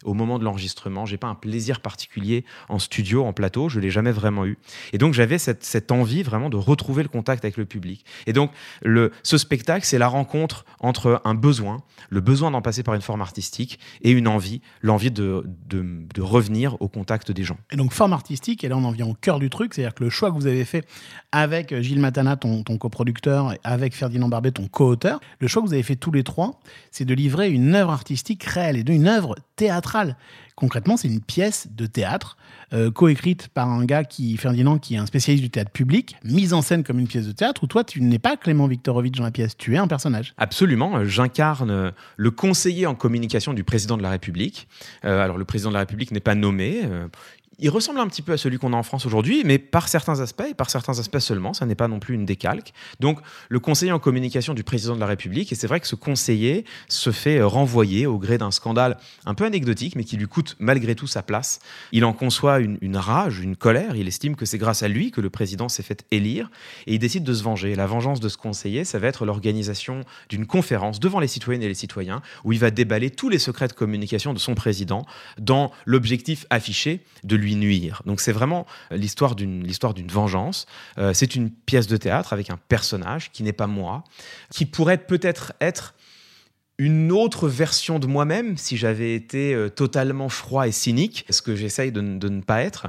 [0.04, 1.06] au moment de l'enregistrement.
[1.06, 3.68] J'ai pas un plaisir particulier en studio, en plateau.
[3.68, 4.58] Je l'ai jamais vraiment eu.
[4.92, 8.04] Et donc j'avais cette, envie vraiment de retrouver le contact avec le public.
[8.26, 8.50] Et donc
[8.82, 11.78] le, ce spectacle, c'est la rencontre entre un besoin,
[12.10, 15.44] le besoin d'en passer par une forme artistique et une envie, l'envie de,
[16.18, 17.58] revenir au contact des gens.
[17.70, 20.04] Et donc, forme artistique, et là, on en vient au cœur du truc, c'est-à-dire que
[20.04, 20.84] le choix que vous avez fait
[21.32, 25.68] avec euh, Gilles Matana, ton, coproducteur, et avec Ferdinand Barbet, ton co-auteur, le choix que
[25.68, 26.60] vous avez fait tous les trois,
[26.90, 30.16] c'est de livrer une œuvre artistique réelle, et d'une œuvre théâtrale.
[30.54, 32.36] Concrètement, c'est une pièce de théâtre
[32.72, 36.54] euh, coécrite par un gars qui, Ferdinand, qui est un spécialiste du théâtre public, mise
[36.54, 39.24] en scène comme une pièce de théâtre, où toi, tu n'es pas Clément Viktorovitch dans
[39.24, 40.34] la pièce, tu es un personnage.
[40.38, 44.68] Absolument, euh, j'incarne euh, le conseiller en communication du président de la République.
[45.02, 46.82] Alors le président de la République n'est pas nommé.
[47.58, 50.20] Il ressemble un petit peu à celui qu'on a en France aujourd'hui, mais par certains
[50.20, 51.54] aspects et par certains aspects seulement.
[51.54, 52.72] Ça n'est pas non plus une décalque.
[53.00, 55.94] Donc, le conseiller en communication du président de la République, et c'est vrai que ce
[55.94, 60.26] conseiller se fait euh, renvoyer au gré d'un scandale un peu anecdotique, mais qui lui
[60.26, 61.60] coûte malgré tout sa place.
[61.92, 63.96] Il en conçoit une, une rage, une colère.
[63.96, 66.50] Il estime que c'est grâce à lui que le président s'est fait élire,
[66.86, 67.74] et il décide de se venger.
[67.74, 71.68] La vengeance de ce conseiller, ça va être l'organisation d'une conférence devant les citoyennes et
[71.68, 75.06] les citoyens, où il va déballer tous les secrets de communication de son président
[75.38, 78.02] dans l'objectif affiché de lui nuire.
[78.06, 80.66] Donc c'est vraiment l'histoire d'une l'histoire d'une vengeance.
[80.98, 84.04] Euh, c'est une pièce de théâtre avec un personnage qui n'est pas moi,
[84.50, 85.94] qui pourrait peut-être être
[86.78, 91.56] une autre version de moi-même si j'avais été euh, totalement froid et cynique, ce que
[91.56, 92.88] j'essaye de, ne pas être.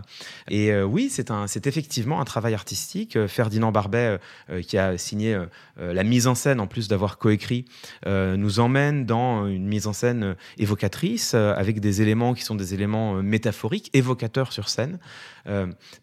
[0.49, 3.15] Et euh, oui, c'est effectivement un travail artistique.
[3.15, 4.19] Euh, Ferdinand Barbet,
[4.63, 5.37] qui a signé
[5.77, 7.65] la mise en scène, en plus d'avoir coécrit,
[8.05, 13.21] nous emmène dans une mise en scène évocatrice, avec des éléments qui sont des éléments
[13.21, 14.99] métaphoriques, évocateurs sur scène.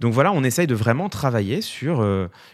[0.00, 2.02] Donc voilà, on essaye de vraiment travailler sur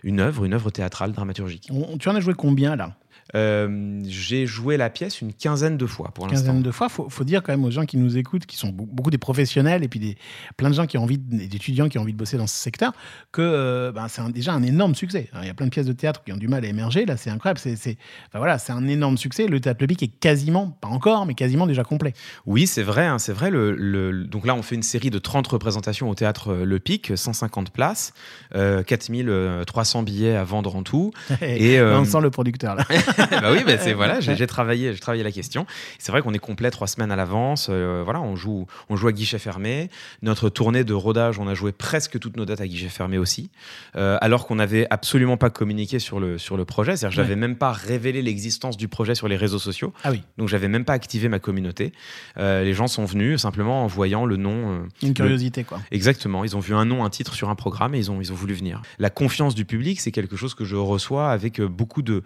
[0.02, 1.68] une œuvre, une œuvre théâtrale, dramaturgique.
[1.70, 2.96] On- tu en as joué combien là?
[3.34, 6.46] Euh, J'ai joué la pièce une quinzaine de fois pour l'instant.
[6.48, 6.88] quinzaine de fois.
[6.88, 9.18] Faut, faut dire quand même aux gens qui nous écoutent, qui sont be- beaucoup des
[9.18, 10.16] professionnels et puis des,
[10.56, 12.92] plein de gens qui ont envie, d'étudiants qui ont envie de bosser dans ce secteur,
[13.32, 15.28] que euh, ben, c'est déjà un énorme succès.
[15.32, 17.06] Alors, Il y a plein de pièces de théâtre qui ont du mal à émerger.
[17.06, 17.60] Là, c'est incroyable.
[17.60, 17.96] C'est, c'est,
[18.28, 19.46] enfin, voilà, c'est un énorme succès.
[19.46, 22.12] Le théâtre public est quasiment, pas encore, mais quasiment déjà complet.
[22.46, 23.50] Oui, c'est vrai, hein, c'est vrai.
[23.50, 26.78] Le, le- donc là, on fait une série de 30 représentations au théâtre euh, Le
[26.80, 28.12] Pic, 150 places,
[28.54, 31.12] euh, 4300 billets à vendre en tout.
[31.42, 32.84] Et, euh, on sent le producteur là.
[33.30, 35.66] bah oui, bah c'est voilà, j'ai travaillé, j'ai travaillé la question.
[35.98, 37.68] C'est vrai qu'on est complet trois semaines à l'avance.
[37.70, 39.90] euh, voilà, on joue, on joue à guichet fermé.
[40.22, 43.50] Notre tournée de rodage, on a joué presque toutes nos dates à guichet fermé aussi,
[43.96, 46.96] euh, alors qu'on n'avait absolument pas communiqué sur le sur le projet.
[46.96, 49.92] C'est-à-dire, j'avais même pas révélé l'existence du projet sur les réseaux sociaux.
[50.04, 51.92] Ah oui, Donc, j'avais même pas activé ma communauté.
[52.38, 54.87] Euh, les gens sont venus simplement en voyant le nom.
[55.02, 55.80] une curiosité quoi.
[55.90, 58.33] Exactement, ils ont vu un nom, un titre sur un programme et ils ont, ils
[58.33, 58.83] ont voulu venir.
[58.98, 62.22] La confiance du public, c'est quelque chose que je reçois avec beaucoup de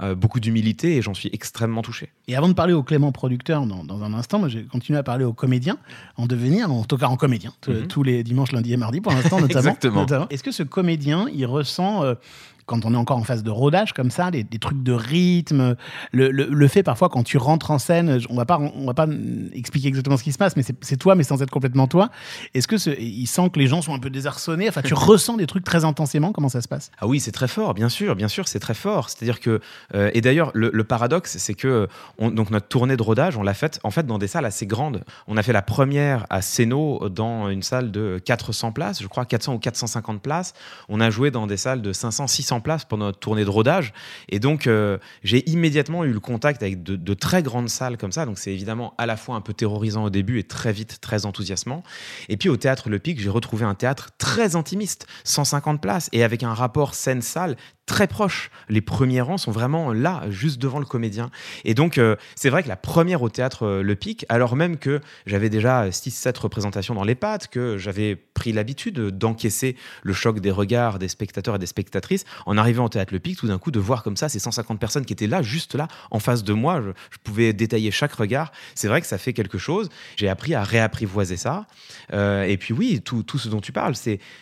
[0.00, 2.10] euh, beaucoup d'humilité et j'en suis extrêmement touché.
[2.28, 5.02] Et avant de parler au Clément producteur dans, dans un instant, moi j'ai continué à
[5.02, 5.78] parler aux comédiens
[6.16, 7.86] en devenir, en tout cas en comédien, Mhm.
[7.88, 9.60] tous les dimanches, lundi et mardi pour l'instant notamment.
[9.60, 10.00] Exactement.
[10.02, 10.26] notamment.
[10.30, 12.14] Est-ce que ce comédien, il ressent, euh,
[12.68, 15.74] quand on est encore en phase de rodage comme ça, des, des trucs de rythme,
[16.12, 18.94] le, le- le fait parfois quand tu rentres en scène, on va pas, on va
[18.94, 19.06] pas
[19.54, 22.10] expliquer exactement ce qui se passe, mais c'est toi, mais sans être complètement toi.
[22.54, 24.68] Est-ce que ce- il sent que les gens sont un peu désarçonnés?
[24.68, 26.32] Enfin, tu ressens des trucs très intensément?
[26.32, 26.90] Comment ça se passe?
[27.00, 29.08] Ah oui, c'est très fort, bien sûr, bien sûr, c'est très fort.
[29.10, 29.60] C'est-à-dire que,
[29.94, 31.86] euh, et d'ailleurs, le, le paradoxe, c'est que euh,
[32.18, 34.66] on- donc notre tournée de rodage, on l'a faite en fait dans des salles assez
[34.66, 35.02] grandes.
[35.26, 39.24] On a fait la première à Sénaux dans une salle de 400 places, je crois
[39.24, 40.52] 400 ou 450 places.
[40.88, 43.92] On a joué dans des salles de 500, 600 places pendant notre tournée de rodage.
[44.28, 48.12] Et donc, euh, j'ai immédiatement eu le contact avec de, de très grandes salles comme
[48.12, 48.26] ça.
[48.26, 51.26] Donc, c'est évidemment à la fois un peu terrorisant au début et très vite très
[51.26, 51.82] enthousiasmant.
[52.28, 56.22] Et puis, au théâtre Le Pic, j'ai retrouvé un théâtre très intimiste, 150 places, et
[56.22, 57.56] avec un rapport scène-salle
[57.88, 58.50] très proche.
[58.68, 61.30] Les premiers rangs sont vraiment là, juste devant le comédien.
[61.64, 64.76] Et donc, euh, c'est vrai que la première au théâtre euh, Le Pic, alors même
[64.76, 70.40] que j'avais déjà 6-7 représentations dans les pattes, que j'avais pris l'habitude d'encaisser le choc
[70.40, 73.58] des regards des spectateurs et des spectatrices, en arrivant au théâtre Le Pic, tout d'un
[73.58, 76.44] coup, de voir comme ça ces 150 personnes qui étaient là, juste là, en face
[76.44, 78.52] de moi, je, pouvais détailler chaque regard.
[78.74, 79.88] C'est vrai que ça fait quelque chose.
[80.16, 81.66] J'ai appris à réapprivoiser ça.
[82.12, 83.94] Euh, et puis oui, tout, ce dont tu parles,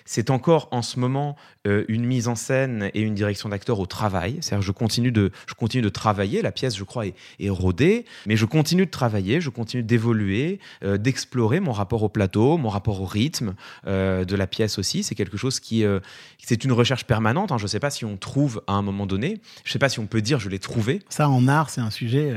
[0.05, 4.39] c'est encore en ce moment une mise en scène et une direction d'acteur au travail.
[4.41, 6.43] C'est-à-dire, je continue de, je continue de travailler.
[6.43, 10.59] La pièce, je crois, est, est rodée, mais je continue de travailler, je continue d'évoluer,
[10.83, 13.55] euh, d'explorer mon rapport au plateau, mon rapport au rythme
[13.87, 15.03] euh, de la pièce aussi.
[15.03, 16.01] C'est quelque chose qui, euh,
[16.43, 17.53] c'est une recherche permanente.
[17.53, 17.59] hein.
[17.59, 19.41] Je ne sais pas si on trouve à un moment donné.
[19.65, 21.03] Je ne sais pas si on peut dire je l'ai trouvé.
[21.09, 22.35] Ça, en art, c'est un sujet.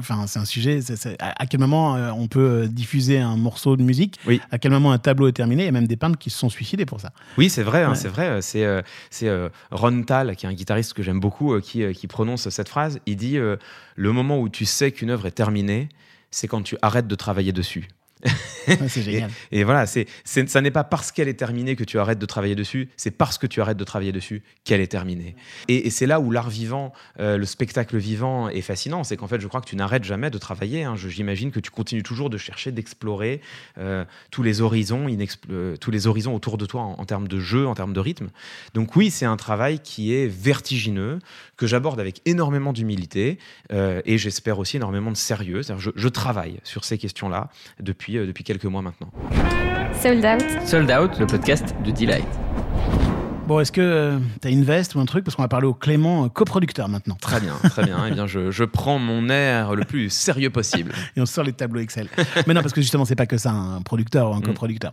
[0.00, 0.80] Enfin, c'est un sujet.
[1.20, 4.18] à, à quel moment euh, on peut euh, diffuser un morceau de musique?
[4.26, 4.40] Oui.
[4.50, 5.62] À quel moment un tableau est terminé?
[5.62, 7.12] Il y a même des peintres qui se sont suicidés pour ça.
[7.38, 8.26] Oui, c'est vrai, hein, c'est vrai.
[8.26, 8.82] euh, C'est euh,
[9.22, 12.98] euh, Ron Tal, qui est un guitariste que j'aime beaucoup, qui, qui prononce cette phrase.
[13.06, 15.88] Il dit Le moment où tu sais qu'une œuvre est terminée,
[16.32, 17.88] c'est quand tu arrêtes de travailler dessus.
[18.24, 19.30] Ouais, c'est génial.
[19.52, 22.54] Et voilà, c'est, ça n'est pas parce qu'elle est terminée que tu arrêtes de travailler
[22.54, 25.36] dessus, c'est parce que tu arrêtes de travailler dessus qu'elle est terminée.
[25.68, 29.28] Et, et c'est là où l'art vivant, euh, le spectacle vivant est fascinant, c'est qu'en
[29.28, 30.84] fait, je crois que tu n'arrêtes jamais de travailler.
[30.84, 30.96] hein.
[30.96, 33.40] Je- j'imagine que tu continues toujours de chercher, d'explorer
[33.78, 35.06] euh, tous les horizons,
[35.50, 38.00] euh, tous les horizons autour de toi en, en termes de jeu, en termes de
[38.00, 38.28] rythme.
[38.74, 41.18] Donc oui, c'est un travail qui est vertigineux,
[41.56, 43.38] que j'aborde avec énormément d'humilité
[43.70, 45.62] et j'espère aussi énormément de sérieux.
[45.96, 47.50] Je travaille sur ces questions-là
[47.80, 49.10] depuis, euh, depuis quelques mois maintenant.
[50.00, 50.44] Sold out.
[50.64, 52.26] Sold Out, le podcast de Delight.
[53.46, 55.22] Bon, est-ce que tu as une veste ou un truc?
[55.24, 57.16] Parce qu'on va parler au Clément, euh, coproducteur maintenant.
[57.20, 58.04] Très bien, très bien.
[58.08, 60.92] eh bien, je, je prends mon air le plus sérieux possible.
[61.16, 62.08] Et on sort les tableaux Excel.
[62.48, 64.42] Mais non, parce que justement, c'est pas que ça, un producteur ou un Mm.
[64.46, 64.92] coproducteur.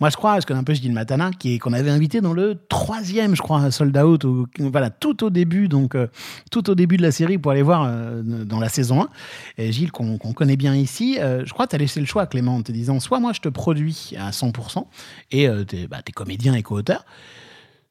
[0.00, 2.34] Moi, je crois, je connais un peu Gilles Matana, qui est- qu'on avait invité dans
[2.34, 6.06] le troisième, je crois, Sold Out, ou- voilà, tout au début, donc euh,
[6.50, 9.08] tout au début de la série pour aller voir euh, dans la saison 1.
[9.56, 12.26] Et Gilles, qu'on connaît bien ici, euh, je crois que tu as laissé le choix
[12.26, 14.88] Clément en te disant soit moi je te produis à 100%
[15.30, 17.06] et euh, tu es, comédien et co-auteur,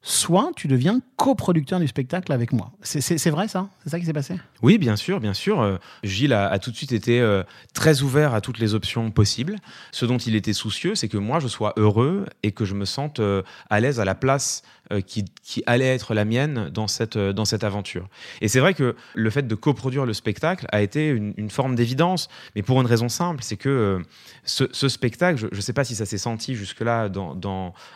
[0.06, 2.70] soit tu deviens coproducteur du spectacle avec moi.
[2.82, 3.68] C'est- vrai ça?
[3.82, 4.34] C'est ça qui s'est passé?
[4.62, 5.62] Oui, bien sûr, bien sûr.
[5.62, 9.10] Euh, Gilles a, a tout de suite été euh, très ouvert à toutes les options
[9.10, 9.56] possibles.
[9.92, 12.84] Ce dont il était soucieux, c'est que moi, je sois heureux et que je me
[12.84, 14.62] sente euh, à l'aise à la place
[15.06, 18.08] qui, qui allait être la mienne dans cette, euh, dans cette aventure.
[18.40, 22.28] Et c'est vrai que le fait de coproduire le spectacle a été une, forme d'évidence,
[22.56, 24.02] mais pour une raison simple, c'est que euh,
[24.44, 27.10] ce, spectacle, je ne sais pas si ça s'est senti jusque-là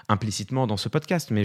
[0.08, 1.44] implicitement dans ce podcast, mais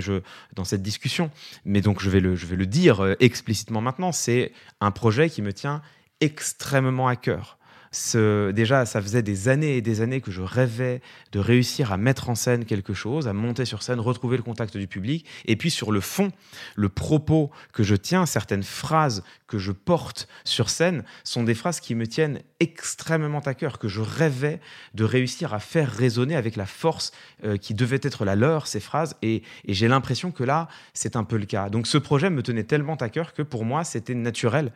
[0.54, 1.32] dans cette discussion,
[1.66, 4.52] mais donc je vais le, je vais le dire euh, explicitement maintenant, c'est
[4.82, 5.82] un projet qui me tient
[6.20, 7.58] extrêmement à cœur.
[7.94, 11.02] Déjà, ça faisait des années et des années que je rêvais
[11.32, 14.78] de réussir à mettre en scène quelque chose, à monter sur scène, retrouver le contact
[14.78, 15.26] du public.
[15.46, 16.32] Et puis sur le fond,
[16.76, 21.80] le propos que je tiens, certaines phrases que je porte sur scène, sont des phrases
[21.80, 24.60] qui me tiennent extrêmement à cœur, que je rêvais
[24.96, 27.12] de réussir à faire résonner avec la force
[27.44, 29.16] euh, qui devait être la leur, ces phrases.
[29.22, 31.70] Et j'ai l'impression que là, c'est un peu le cas.
[31.70, 34.72] Donc ce projet me tenait tellement à cœur que pour moi, c'était naturel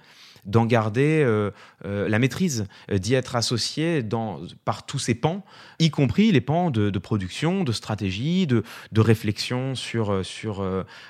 [0.47, 1.51] d'en garder euh,
[1.85, 5.43] euh, la maîtrise, euh, d'y être associé dans, par tous ces pans,
[5.79, 10.65] y compris les pans de, production, de stratégie, de, de réflexion sur, sur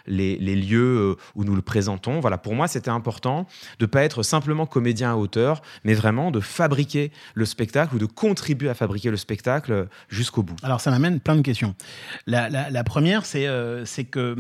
[0.07, 2.19] les, les lieux où nous le présentons.
[2.19, 3.47] Voilà, pour moi, c'était important
[3.79, 7.99] de ne pas être simplement comédien à hauteur, mais vraiment de fabriquer le spectacle ou
[7.99, 10.55] de contribuer à fabriquer le spectacle jusqu'au bout.
[10.63, 11.75] Alors ça m'amène plein de questions.
[12.25, 14.35] La, la- première, c'est que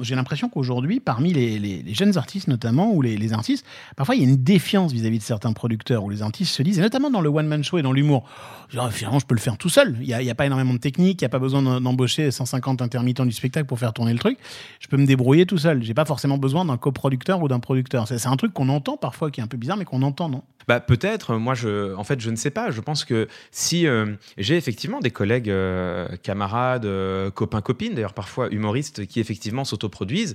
[0.00, 3.64] j'ai l'impression qu'aujourd'hui, parmi les, les- les jeunes artistes notamment, ou les, les artistes,
[3.96, 6.78] parfois il y a une défiance vis-à-vis de certains producteurs, où les artistes se disent,
[6.78, 8.24] et notamment dans le one-man show et dans l'humour,
[8.68, 11.20] genre, finalement je peux le faire tout seul, il n'y a, pas énormément de technique,
[11.20, 14.18] il n'y a pas besoin d'em- d'embaucher 150 intermittents du spectacle pour faire tourner le
[14.18, 14.38] truc,
[14.80, 18.06] je peux me débrouiller tout seul, j'ai pas forcément besoin d'un coproducteur ou d'un producteur.
[18.08, 20.42] C'est un truc qu'on entend parfois, qui est un peu bizarre, mais qu'on entend, non?
[20.68, 22.72] Bah, peut-être, moi, je, en fait, je ne sais pas.
[22.72, 28.14] Je pense que si euh, j'ai effectivement des collègues, euh, camarades, euh, copains, copines, d'ailleurs
[28.14, 30.34] parfois humoristes, qui effectivement s'autoproduisent,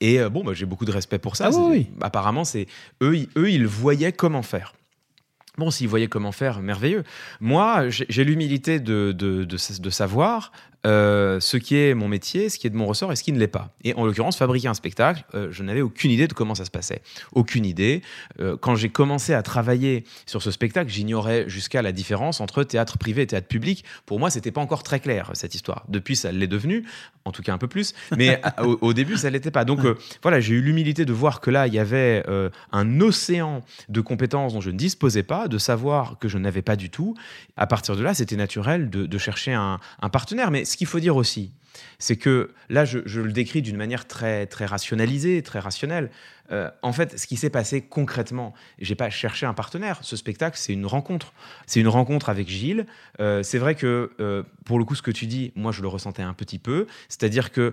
[0.00, 1.50] et bon, bah, j'ai beaucoup de respect pour ça.
[1.52, 1.88] Ah oui.
[2.00, 2.66] Apparemment, c'est
[3.02, 4.74] eux, ils- eux, ils voyaient comment faire.
[5.58, 7.04] Bon, s'ils voyaient comment faire, merveilleux.
[7.40, 10.52] Moi, j'ai l'humilité de, de savoir
[10.86, 13.32] euh, ce qui est mon métier, ce qui est de mon ressort et ce qui
[13.32, 13.74] ne l'est pas.
[13.84, 16.70] Et en l'occurrence, fabriquer un spectacle, euh, je n'avais aucune idée de comment ça se
[16.70, 17.02] passait.
[17.32, 18.02] Aucune idée.
[18.40, 22.98] Euh, quand j'ai commencé à travailler sur ce spectacle, j'ignorais jusqu'à la différence entre théâtre
[22.98, 23.84] privé et théâtre public.
[24.06, 25.84] Pour moi, c'était pas encore très clair cette histoire.
[25.88, 26.84] Depuis, ça l'est devenu,
[27.24, 29.64] en tout cas un peu plus, mais à- au, au début, ça l'était pas.
[29.64, 29.80] Donc
[30.22, 32.24] voilà, j'ai eu l'humilité de voir que là, il y avait
[32.72, 36.76] un océan de compétences dont je ne disposais pas, de savoir que je n'avais pas
[36.76, 37.14] du tout.
[37.56, 40.50] À partir de là, c'était naturel de, de chercher un, un partenaire.
[40.50, 41.52] Mais ce qu'il faut dire aussi,
[41.98, 46.10] c'est que là, je, le décris d'une manière très, très rationalisée, très rationnelle.
[46.50, 50.00] Euh, en fait, ce qui s'est passé concrètement, j'ai pas cherché un partenaire.
[50.02, 51.32] Ce spectacle, c'est une rencontre.
[51.66, 52.86] C'est une rencontre avec Gilles.
[53.20, 55.88] Euh, c'est vrai que, euh, pour le coup, ce que tu dis, moi, je le
[55.88, 56.86] ressentais un petit peu.
[57.08, 57.72] C'est-à-dire que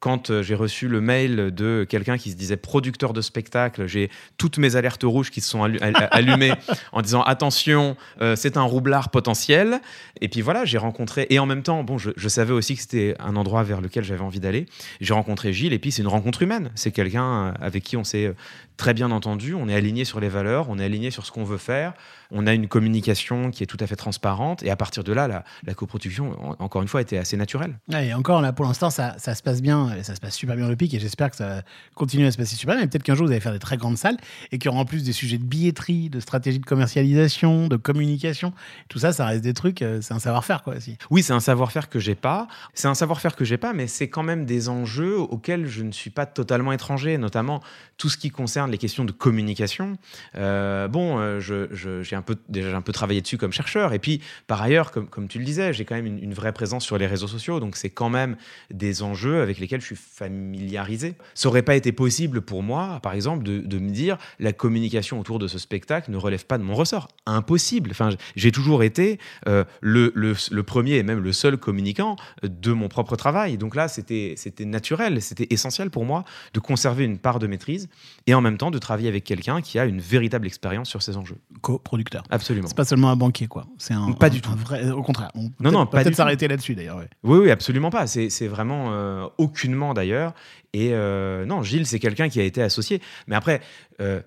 [0.00, 4.58] quand j'ai reçu le mail de quelqu'un qui se disait producteur de spectacle, j'ai toutes
[4.58, 6.52] mes alertes rouges qui se sont allu- al- allumées
[6.92, 7.96] en disant attention,
[8.36, 9.80] c'est un roublard potentiel.
[10.20, 13.07] Et puis voilà, j'ai rencontré, et en même temps, bon, je savais aussi que c'était
[13.18, 14.66] un endroit vers lequel j'avais envie d'aller.
[15.00, 16.70] J'ai rencontré Gilles, et puis c'est une rencontre humaine.
[16.74, 18.34] C'est quelqu'un euh, avec qui on s'est euh,
[18.78, 21.44] très bien entendu, on est aligné sur les valeurs, on est aligné sur ce qu'on
[21.44, 21.92] veut faire,
[22.30, 25.28] on a une communication qui est tout à fait transparente, et à partir de là,
[25.28, 27.78] la, la coproduction, en- encore une fois, était assez naturelle.
[27.92, 30.56] Et encore là, pour l'instant, ça, ça se passe bien, et ça se passe super
[30.56, 31.62] bien le pic, et j'espère que ça va
[31.94, 32.84] continuer à se passer super bien.
[32.84, 34.16] Mais peut-être qu'un jour, vous allez faire des très grandes salles,
[34.52, 37.76] et qu'il y aura en plus des sujets de billetterie, de stratégie de commercialisation, de
[37.76, 38.52] communication.
[38.88, 40.96] Tout ça, ça reste des trucs, euh, c'est un savoir-faire, quoi, aussi.
[41.10, 42.46] Oui, c'est un savoir-faire que j'ai pas.
[42.74, 45.90] C'est un savoir-faire que j'ai pas, mais c'est quand même des enjeux auxquels je ne
[45.92, 47.60] suis pas totalement étranger, notamment
[47.96, 49.98] tout ce qui concerne les questions de communication.
[50.36, 54.20] Euh, bon, euh, j'ai un peu déjà un peu travaillé dessus comme chercheur, et puis
[54.46, 57.26] par ailleurs, comme, tu le disais, j'ai quand même une, vraie présence sur les réseaux
[57.26, 58.36] sociaux, donc c'est quand même
[58.72, 61.14] des enjeux avec lesquels je suis familiarisé.
[61.34, 65.38] Ça aurait pas été possible pour moi, par exemple, de, me dire la communication autour
[65.38, 67.08] de ce spectacle ne relève pas de mon ressort.
[67.26, 67.90] Impossible.
[67.92, 73.16] Enfin, j'ai toujours été euh, le, premier et même le seul communicant de mon propre
[73.16, 73.56] travail.
[73.56, 77.88] Donc là, c'était c'était naturel, c'était essentiel pour moi de conserver une part de maîtrise
[78.26, 81.38] et en même de travailler avec quelqu'un qui a une véritable expérience sur ces enjeux.
[81.62, 82.24] Co-producteur.
[82.30, 82.68] Absolument.
[82.68, 83.66] C'est pas seulement un banquier, quoi.
[83.78, 84.12] C'est un.
[84.12, 84.50] Pas un- du tout.
[84.50, 85.30] un vrai- au contraire.
[85.34, 86.98] On peut Non, non, peut-être- pas s'arrêter là-dessus, d'ailleurs.
[86.98, 87.08] ouais.
[87.22, 88.06] Oui, oui, absolument pas.
[88.06, 90.34] C'est c'est vraiment euh, aucunement d'ailleurs.
[90.74, 93.00] Et euh, non, Gilles, c'est quelqu'un qui a été associé.
[93.26, 93.60] Mais après,
[94.00, 94.20] euh,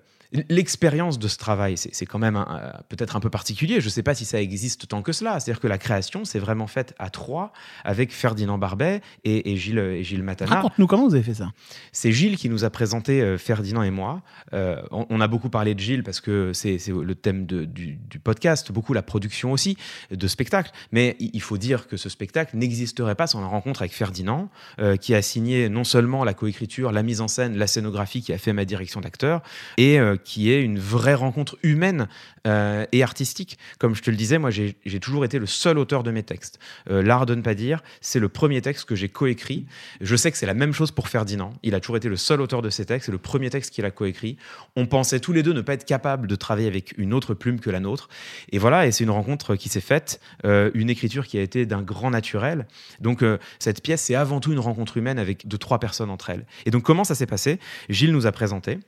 [0.48, 2.42] l'expérience de ce travail, c'est quand même
[2.88, 3.80] peut-être un peu particulier.
[3.80, 5.38] Je ne sais pas si ça existe tant que cela.
[5.40, 7.52] C'est-à-dire que la création, c'est vraiment faite à trois
[7.84, 10.54] avec Ferdinand Barbet et, et Gilles, et Gilles Matana.
[10.56, 11.50] Raconte-nous comment vous avez fait ça.
[11.92, 14.22] C'est Gilles qui nous a présenté euh, Ferdinand et moi.
[14.54, 17.96] Euh, on, on a beaucoup parlé de Gilles parce que c'est le thème de- du,
[17.96, 19.76] du podcast, beaucoup la production aussi
[20.10, 20.70] de spectacles.
[20.92, 24.48] Mais il il faut dire que ce spectacle n'existerait pas sans la rencontre avec Ferdinand,
[24.78, 28.32] euh, qui a signé non seulement la coécriture, la mise en scène, la scénographie, qui
[28.32, 29.42] a fait ma direction d'acteur,
[29.76, 32.08] et euh, qui est une vraie rencontre humaine
[32.46, 33.58] euh, et artistique.
[33.78, 36.58] Comme je te le disais, moi j'ai toujours été le seul auteur de mes textes.
[36.90, 39.66] Euh, L'art de ne pas dire, c'est le premier texte que j'ai coécrit.
[40.00, 41.52] Je sais que c'est la même chose pour Ferdinand.
[41.62, 43.06] Il a toujours été le seul auteur de ces textes.
[43.06, 44.36] C'est le premier texte qu'il a coécrit.
[44.76, 47.60] On pensait tous les deux ne pas être capable de travailler avec une autre plume
[47.60, 48.08] que la nôtre.
[48.50, 51.66] Et voilà, et c'est une rencontre qui s'est faite, euh, une écriture qui a été
[51.66, 52.66] d'un grand naturel.
[53.00, 53.24] Donc
[53.58, 56.44] cette pièce, c'est avant tout une rencontre humaine avec de trois personnes entre elles.
[56.66, 57.58] Et donc comment ça s'est passé?
[57.88, 58.78] Gilles nous a présenté.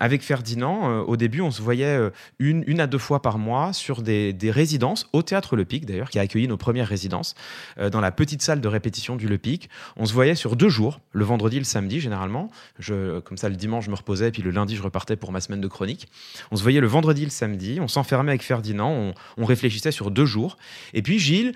[0.00, 3.72] Avec Ferdinand, euh, au début, on se voyait euh, une, à deux fois par mois
[3.72, 7.34] sur des, résidences, au Théâtre Le Pic d'ailleurs, qui a accueilli nos premières résidences,
[7.78, 9.68] euh, dans la petite salle de répétition du Le Pic.
[9.96, 12.50] On se voyait sur deux jours, le vendredi et le samedi généralement.
[12.78, 15.40] Je, comme ça, le dimanche, je me reposais, puis le lundi, je repartais pour ma
[15.40, 16.08] semaine de chronique.
[16.50, 20.10] On se voyait le vendredi et le samedi, on s'enfermait avec Ferdinand, on réfléchissait sur
[20.10, 20.56] deux jours.
[20.94, 21.52] Et puis Gilles,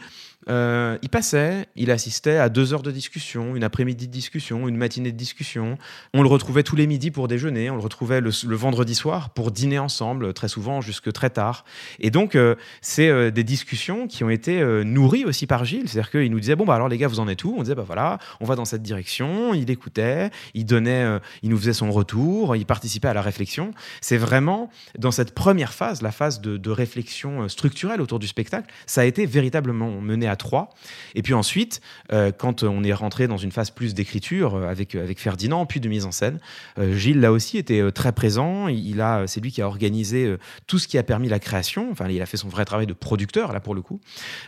[0.48, 4.76] euh, il passait, il assistait à deux heures de discussion, une après-midi de discussion, une
[4.76, 5.78] matinée de discussion.
[6.14, 9.50] On le retrouvait tous les midis pour déjeuner, on le retrouvait le, vendredi soir pour
[9.50, 11.64] dîner ensemble, très souvent jusque très tard.
[12.00, 15.88] Et donc, euh, c'est euh, des discussions qui ont été nourries aussi par Gilles.
[15.88, 17.54] C'est-à-dire qu'il nous disait Bon, bah alors les gars, vous en êtes où?
[17.56, 19.54] On disait Bah voilà, on va dans cette direction.
[19.54, 23.72] Il écoutait, il donnait, il nous faisait son retour, il participait à la réflexion.
[24.00, 28.72] C'est vraiment dans cette première phase, la phase de, de réflexion structurelle autour du spectacle,
[28.86, 30.70] ça a été véritablement mené à trois.
[31.14, 31.80] Et puis ensuite,
[32.12, 35.80] euh, quand on est rentré dans une phase plus d'écriture euh, avec, avec Ferdinand, puis
[35.80, 36.38] de mise en scène,
[36.78, 38.68] euh, Gilles, là aussi, était euh, très présent.
[38.68, 41.90] Il, a, c'est lui qui a organisé euh, tout ce qui a permis la création.
[41.90, 44.00] Enfin, il a fait son vrai travail de producteur, là, pour le coup.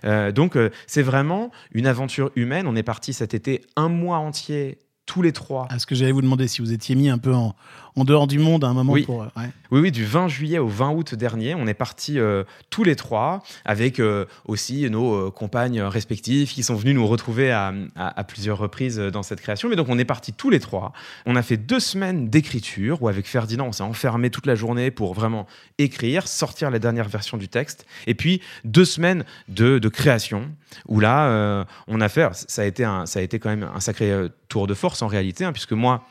[0.05, 2.67] Euh, donc, euh, c'est vraiment une aventure humaine.
[2.67, 5.69] On est parti cet été un mois entier, tous les trois.
[5.75, 7.55] Est-ce que j'allais vous demander si vous étiez mis un peu en,
[7.97, 9.03] en dehors du monde à un moment Oui.
[9.03, 9.23] pour.
[9.23, 9.49] euh, ouais.
[9.71, 12.97] Oui, oui, du 20 juillet au 20 août dernier, on est partis euh, tous les
[12.97, 18.19] trois, avec euh, aussi nos euh, compagnes respectives qui sont venues nous retrouver à, à-
[18.21, 19.69] à plusieurs reprises dans cette création.
[19.69, 20.93] Mais donc, on est partis tous les trois.
[21.27, 24.91] On a fait deux semaines d'écriture, où avec Ferdinand, on s'est enfermé toute la journée
[24.91, 25.47] pour vraiment
[25.79, 27.87] écrire, sortir la dernière version du texte.
[28.07, 30.51] Et puis, deux semaines de, de création,
[30.89, 32.29] où là, on a fait.
[32.49, 34.13] Ça a, été un, ça a été quand même un sacré
[34.49, 36.05] tour de force en réalité, hein, puisque moi,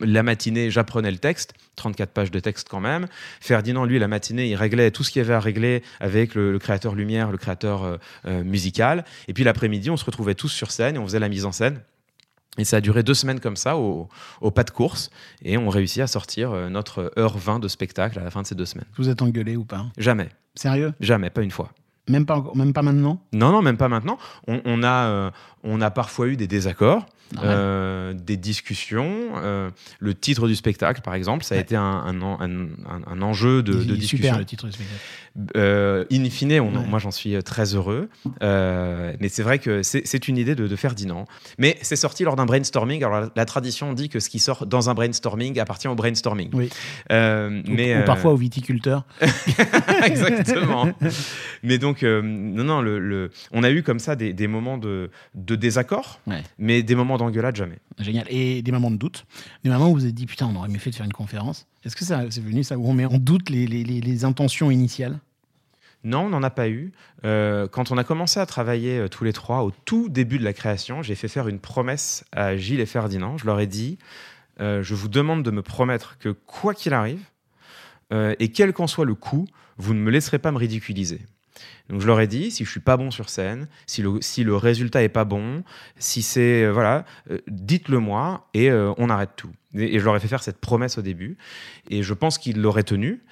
[0.00, 3.06] la matinée, j'apprenais le texte, 34 pages de texte quand même.
[3.40, 6.52] Ferdinand, lui, la matinée, il réglait tout ce qu'il y avait à régler avec le,
[6.52, 9.04] le créateur lumière, le créateur euh, euh, musical.
[9.28, 11.52] Et puis l'après-midi, on se retrouvait tous sur scène et on faisait la mise en
[11.52, 11.80] scène.
[12.58, 14.08] Et ça a duré deux semaines comme ça, au,
[14.40, 15.10] au pas de course.
[15.44, 18.46] Et on réussit à sortir euh, notre heure 20 de spectacle à la fin de
[18.48, 18.86] ces deux semaines.
[18.96, 19.86] Vous êtes engueulé ou pas?
[19.96, 20.92] Jamais, Sérieux?
[20.98, 21.70] Jamais, pas une fois.
[22.08, 23.22] même pas, même pas maintenant?
[23.32, 24.18] Non, non, même pas maintenant.
[24.48, 25.30] On, on a, euh,
[25.62, 27.06] on a parfois eu des désaccords.
[27.42, 29.32] Euh, des discussions.
[29.36, 31.62] euh, le titre du spectacle, par exemple, ça a Ouais.
[31.62, 34.26] été un, un, en- un- un- un enjeu de, de discussion.
[34.28, 35.00] Super le titre du spectacle.
[35.56, 36.86] Euh, in fine, on- Ouais.
[36.88, 38.08] moi j'en suis très heureux.
[38.40, 41.26] Mais c'est vrai que c'est une idée de, de Ferdinand.
[41.58, 43.04] Mais c'est sorti lors d'un brainstorming.
[43.04, 46.50] Alors la, la tradition dit que ce qui sort dans un brainstorming appartient au brainstorming.
[46.54, 46.70] Oui.
[47.10, 47.14] Ou-
[47.68, 49.04] mais ou, parfois aux viticulteurs.
[50.04, 50.88] Exactement.
[51.62, 55.10] Mais donc, non, non, le, le- on a eu comme ça des, des moments de,
[55.34, 56.42] de désaccord, Ouais.
[56.58, 57.78] mais des moments d'engueulade jamais.
[57.98, 58.26] Génial.
[58.30, 59.26] Et des moments de doute.
[59.64, 61.12] Des moments où vous vous êtes dit, putain, on aurait mieux fait de faire une
[61.12, 61.66] conférence.
[61.84, 64.24] Est-ce que ça, c'est venu ça où on met en doute les, les- les- les
[64.24, 65.18] intentions initiales?
[66.04, 66.92] Non, on n'en a pas eu.
[67.24, 70.44] Euh, quand on a commencé à travailler euh, tous les trois, au tout début de
[70.44, 73.36] la création, j'ai fait faire une promesse à Gilles et Ferdinand.
[73.36, 73.98] Je leur ai dit,
[74.60, 77.20] euh, je vous demande de me promettre que quoi qu'il arrive,
[78.38, 81.20] et quel qu'en soit le coût, vous ne me laisserez pas me ridiculiser.
[81.88, 84.44] Donc je leur ai dit, si je suis pas bon sur scène, si le, si
[84.44, 85.64] le résultat est pas bon,
[85.98, 89.50] si c'est euh, voilà, euh, dites-le moi et euh, on arrête tout.
[89.74, 91.36] Et, je leur ai fait faire cette promesse au début,
[91.90, 93.22] et je pense qu'ils l'auraient tenue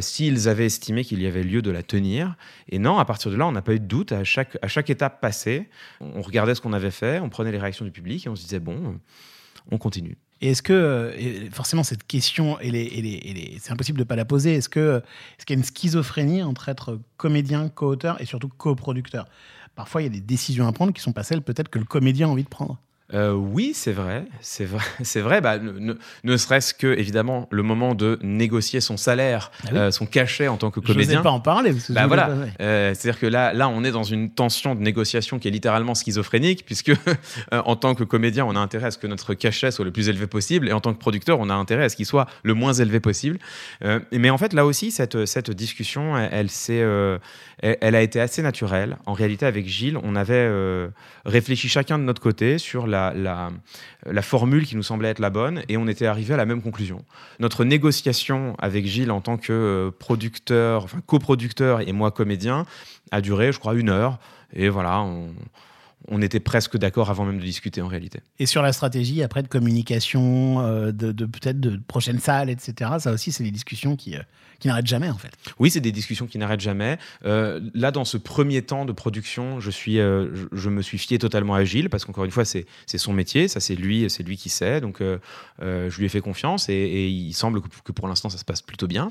[0.00, 2.34] s'ils avaient estimé qu'il y avait lieu de la tenir.
[2.68, 4.10] Et non, à partir de là, on n'a pas eu de doute.
[4.10, 5.68] À chaque, à chaque étape passée,
[6.00, 8.42] on regardait ce qu'on avait fait, on prenait les réactions du public et on se
[8.42, 8.98] disait bon,
[9.70, 10.16] on continue.
[10.40, 14.54] Et est-ce que, euh, forcément, cette question, est, c'est impossible de ne pas la poser.
[14.54, 15.02] Est-ce que-
[15.38, 19.26] est-ce qu'il y a une schizophrénie entre être comédien, co-auteur et surtout coproducteur?
[19.74, 21.84] Parfois il y a des décisions à prendre qui sont pas celles peut-être que le
[21.84, 22.78] comédien a envie de prendre.
[23.14, 25.40] Euh, oui, c'est vrai, c'est vrai, c'est vrai.
[25.40, 25.94] Bah, ne, ne-
[26.24, 29.78] ne serait-ce que évidemment le moment de négocier son salaire, Ah oui.
[29.78, 31.14] euh, son cachet en tant que Je comédien.
[31.14, 31.72] n'osais pas en parler.
[31.72, 32.30] parce que Bah je voilà.
[32.60, 35.94] Euh, c'est-à-dire que là, là, on est dans une tension de négociation qui est littéralement
[35.94, 36.92] schizophrénique, puisque
[37.52, 40.10] en tant que comédien, on a intérêt à ce que notre cachet soit le plus
[40.10, 42.52] élevé possible, et en tant que producteur, on a intérêt à ce qu'il soit le
[42.52, 43.38] moins élevé possible.
[44.12, 46.84] Mais en fait, là aussi, cette, cette discussion, elle, elle, s'est,
[47.62, 48.98] elle, elle a été assez naturelle.
[49.06, 50.50] En réalité, avec Gilles, on avait
[51.24, 55.62] réfléchi chacun de notre côté sur la, la, formule qui nous semblait être la bonne,
[55.68, 57.04] et on était arrivé à la même conclusion.
[57.40, 62.66] Notre négociation avec Gilles en tant que euh, producteur, enfin coproducteur et moi comédien,
[63.10, 64.18] a duré, je crois, une heure.
[64.54, 65.30] Et voilà, on,
[66.10, 68.20] on était presque d'accord avant même de discuter en réalité.
[68.38, 72.92] Et sur la stratégie après de communication, euh, de, de peut-être de prochaines salles, etc.
[72.98, 74.22] Ça aussi, c'est des discussions qui, euh,
[74.58, 75.30] qui n'arrêtent jamais en fait.
[75.58, 76.98] Oui, c'est des discussions qui n'arrêtent jamais.
[77.24, 81.18] Euh, là, dans ce premier temps de production, je, suis, je, je me suis fié
[81.18, 84.36] totalement à Gilles parce qu'encore une fois, c'est son métier, ça c'est lui, c'est lui
[84.36, 84.80] qui sait.
[84.80, 85.00] Donc,
[85.60, 88.44] je lui ai fait confiance et, et il semble que, que pour l'instant, ça se
[88.44, 89.10] passe plutôt bien.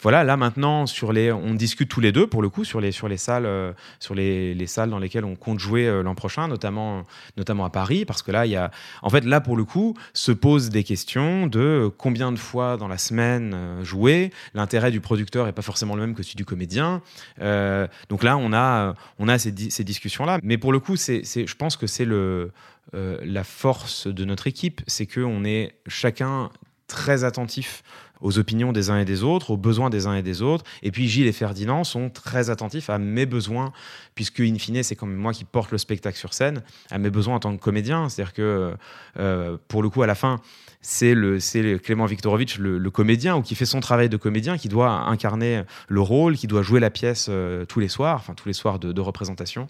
[0.00, 2.92] Voilà, là maintenant, sur les, on discute tous les deux pour le coup sur les,
[2.92, 6.48] sur les salles, sur les, les salles dans lesquelles on compte jouer euh, l'an prochain,
[6.48, 7.04] notamment,
[7.36, 8.70] notamment à Paris, parce que là, il y a,
[9.02, 12.88] en fait, là pour le coup, se posent des questions de combien de fois dans
[12.88, 14.30] la semaine euh, jouer.
[14.54, 17.02] L'intérêt du producteur est pas forcément le même que celui du comédien.
[17.40, 20.38] Euh, donc là, on a, on a ces, ces discussions-là.
[20.42, 22.50] Mais pour le coup, c'est, je pense que c'est euh,
[22.92, 26.50] la force de notre équipe, c'est qu'on est chacun
[26.86, 27.82] très attentif
[28.20, 30.64] aux opinions des uns et des autres, aux besoins des uns et des autres.
[30.82, 33.72] Et puis Gilles et Ferdinand sont très attentifs à mes besoins,
[34.14, 37.10] puisque in fine, c'est quand même moi qui porte le spectacle sur scène, à mes
[37.10, 38.08] besoins en tant que comédien.
[38.08, 38.74] C'est-à-dire que,
[39.18, 40.40] euh, pour le coup, à la fin,
[40.80, 44.68] c'est le, le Clément Viktorovitch, le, comédien, ou qui fait son travail de comédien, qui
[44.68, 48.46] doit incarner le rôle, qui doit jouer la pièce euh, tous les soirs, enfin tous
[48.46, 49.66] les soirs de, représentation.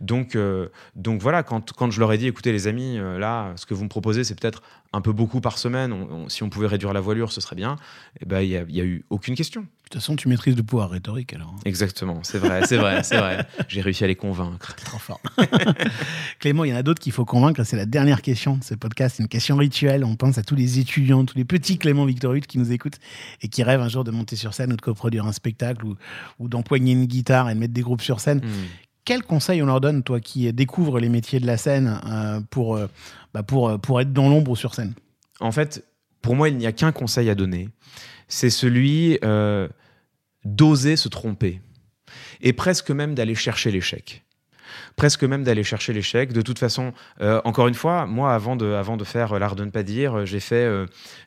[0.00, 3.64] Donc, euh, donc voilà, quand, quand je leur ai dit, écoutez les amis, là, ce
[3.64, 4.62] que vous me proposez, c'est peut-être
[4.92, 5.92] un peu beaucoup par semaine.
[5.92, 7.76] On- on- si on pouvait réduire la voilure, ce serait bien.
[8.20, 9.62] Et ben, il y a, il y a eu aucune question.
[9.62, 11.52] De toute façon, tu maîtrises le pouvoir rhétorique alors.
[11.56, 11.60] hein.
[11.64, 13.46] Exactement, c'est vrai, c'est vrai, c'est vrai.
[13.68, 14.74] J'ai réussi à les convaincre.
[14.76, 15.20] Trop fort.
[16.40, 17.62] Clément, il y en a d'autres qu'il faut convaincre.
[17.64, 19.16] C'est la dernière question de ce podcast.
[19.16, 20.04] C'est une question rituelle.
[20.04, 22.98] On pense à tous les étudiants, tous les petits Clément Victorovitch qui nous écoutent
[23.42, 25.96] et qui rêvent un jour de monter sur scène ou de coproduire un spectacle ou,
[26.38, 28.38] ou d'empoigner une guitare et de mettre des groupes sur scène.
[28.38, 28.66] Hmm.
[29.04, 32.74] Quel conseil on leur donne, toi qui découvres les métiers de la scène, euh, pour,
[32.74, 32.88] euh,
[33.36, 34.94] bah, pour, euh, pour être dans l'ombre ou sur scène
[35.40, 35.84] En fait,
[36.22, 37.68] pour moi, il n'y a qu'un conseil à donner.
[38.28, 39.68] C'est celui euh,
[40.46, 41.60] d'oser se tromper.
[42.40, 44.24] Et presque même d'aller chercher l'échec.
[44.96, 46.32] Presque même d'aller chercher l'échec.
[46.32, 49.56] De toute façon, euh, encore une fois, moi, avant de, avant de faire euh, l'art
[49.56, 50.68] de ne pas dire, euh, j'ai fait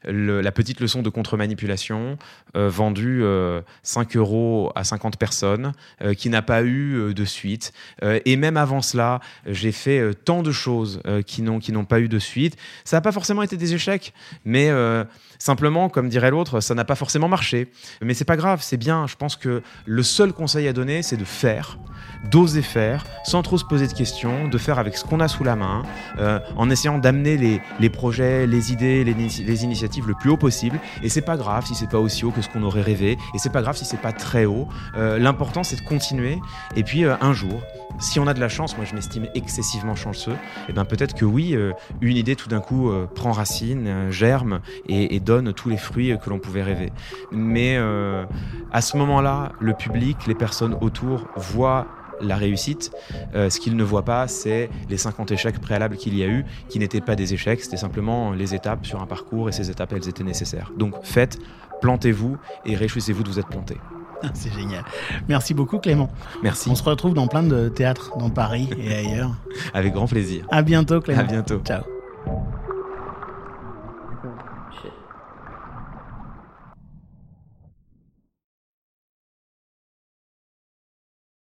[0.05, 2.17] la petite leçon de contre-manipulation,
[2.55, 5.73] euh, vendue euh, 5 euros à 50 personnes,
[6.17, 7.73] qui n'a pas eu de suite.
[8.01, 12.57] Et même avant cela, j'ai fait tant de choses qui n'ont pas eu de suite.
[12.83, 14.13] Ça n'a pas forcément été des échecs,
[14.45, 14.71] mais
[15.37, 17.71] simplement, comme dirait l'autre, ça n'a pas forcément marché.
[18.01, 19.07] Mais c'est pas grave, c'est bien.
[19.07, 21.77] Je pense que le seul conseil à donner, c'est de faire,
[22.31, 25.43] d'oser faire, sans trop se poser de questions, de faire avec ce qu'on a sous
[25.43, 25.83] la main,
[26.17, 30.29] euh, en essayant d'amener les, les projets, les idées, les, ini- les initiatives le plus
[30.29, 30.79] haut possible.
[31.03, 33.37] Et c'est pas grave si c'est pas aussi haut que ce qu'on aurait rêvé, et
[33.37, 34.67] c'est pas grave si c'est pas très haut.
[34.97, 36.39] Euh, L'important, c'est de continuer.
[36.75, 37.61] Et puis euh, un jour,
[37.99, 40.35] si on a de la chance, moi je m'estime excessivement chanceux,
[40.67, 44.11] et ben peut-être que oui, euh, une idée tout d'un coup euh, prend racine, euh,
[44.11, 46.91] germe et, et donne tous les fruits que l'on pouvait rêver.
[47.31, 47.77] Mais
[48.71, 51.87] à ce moment-là, le public, les personnes autour voient
[52.21, 52.91] la réussite.
[53.35, 56.45] Euh, ce qu'ils ne voient pas, c'est les 50 échecs préalables qu'il y a eu,
[56.69, 59.93] qui n'étaient pas des échecs, c'était simplement les étapes sur un parcours, et ces étapes,
[59.93, 60.71] elles étaient nécessaires.
[60.77, 61.37] Donc faites,
[61.81, 63.77] plantez-vous, et réjouissez-vous de vous être planté.
[64.33, 64.83] C'est génial.
[65.27, 66.09] Merci beaucoup, Clément.
[66.43, 69.31] Merci, On se retrouve dans plein de théâtres, dans Paris et ailleurs.
[69.73, 70.45] avec grand plaisir.
[70.51, 71.21] À bientôt, Clément.
[71.21, 71.61] À bientôt.
[71.65, 71.83] Ciao.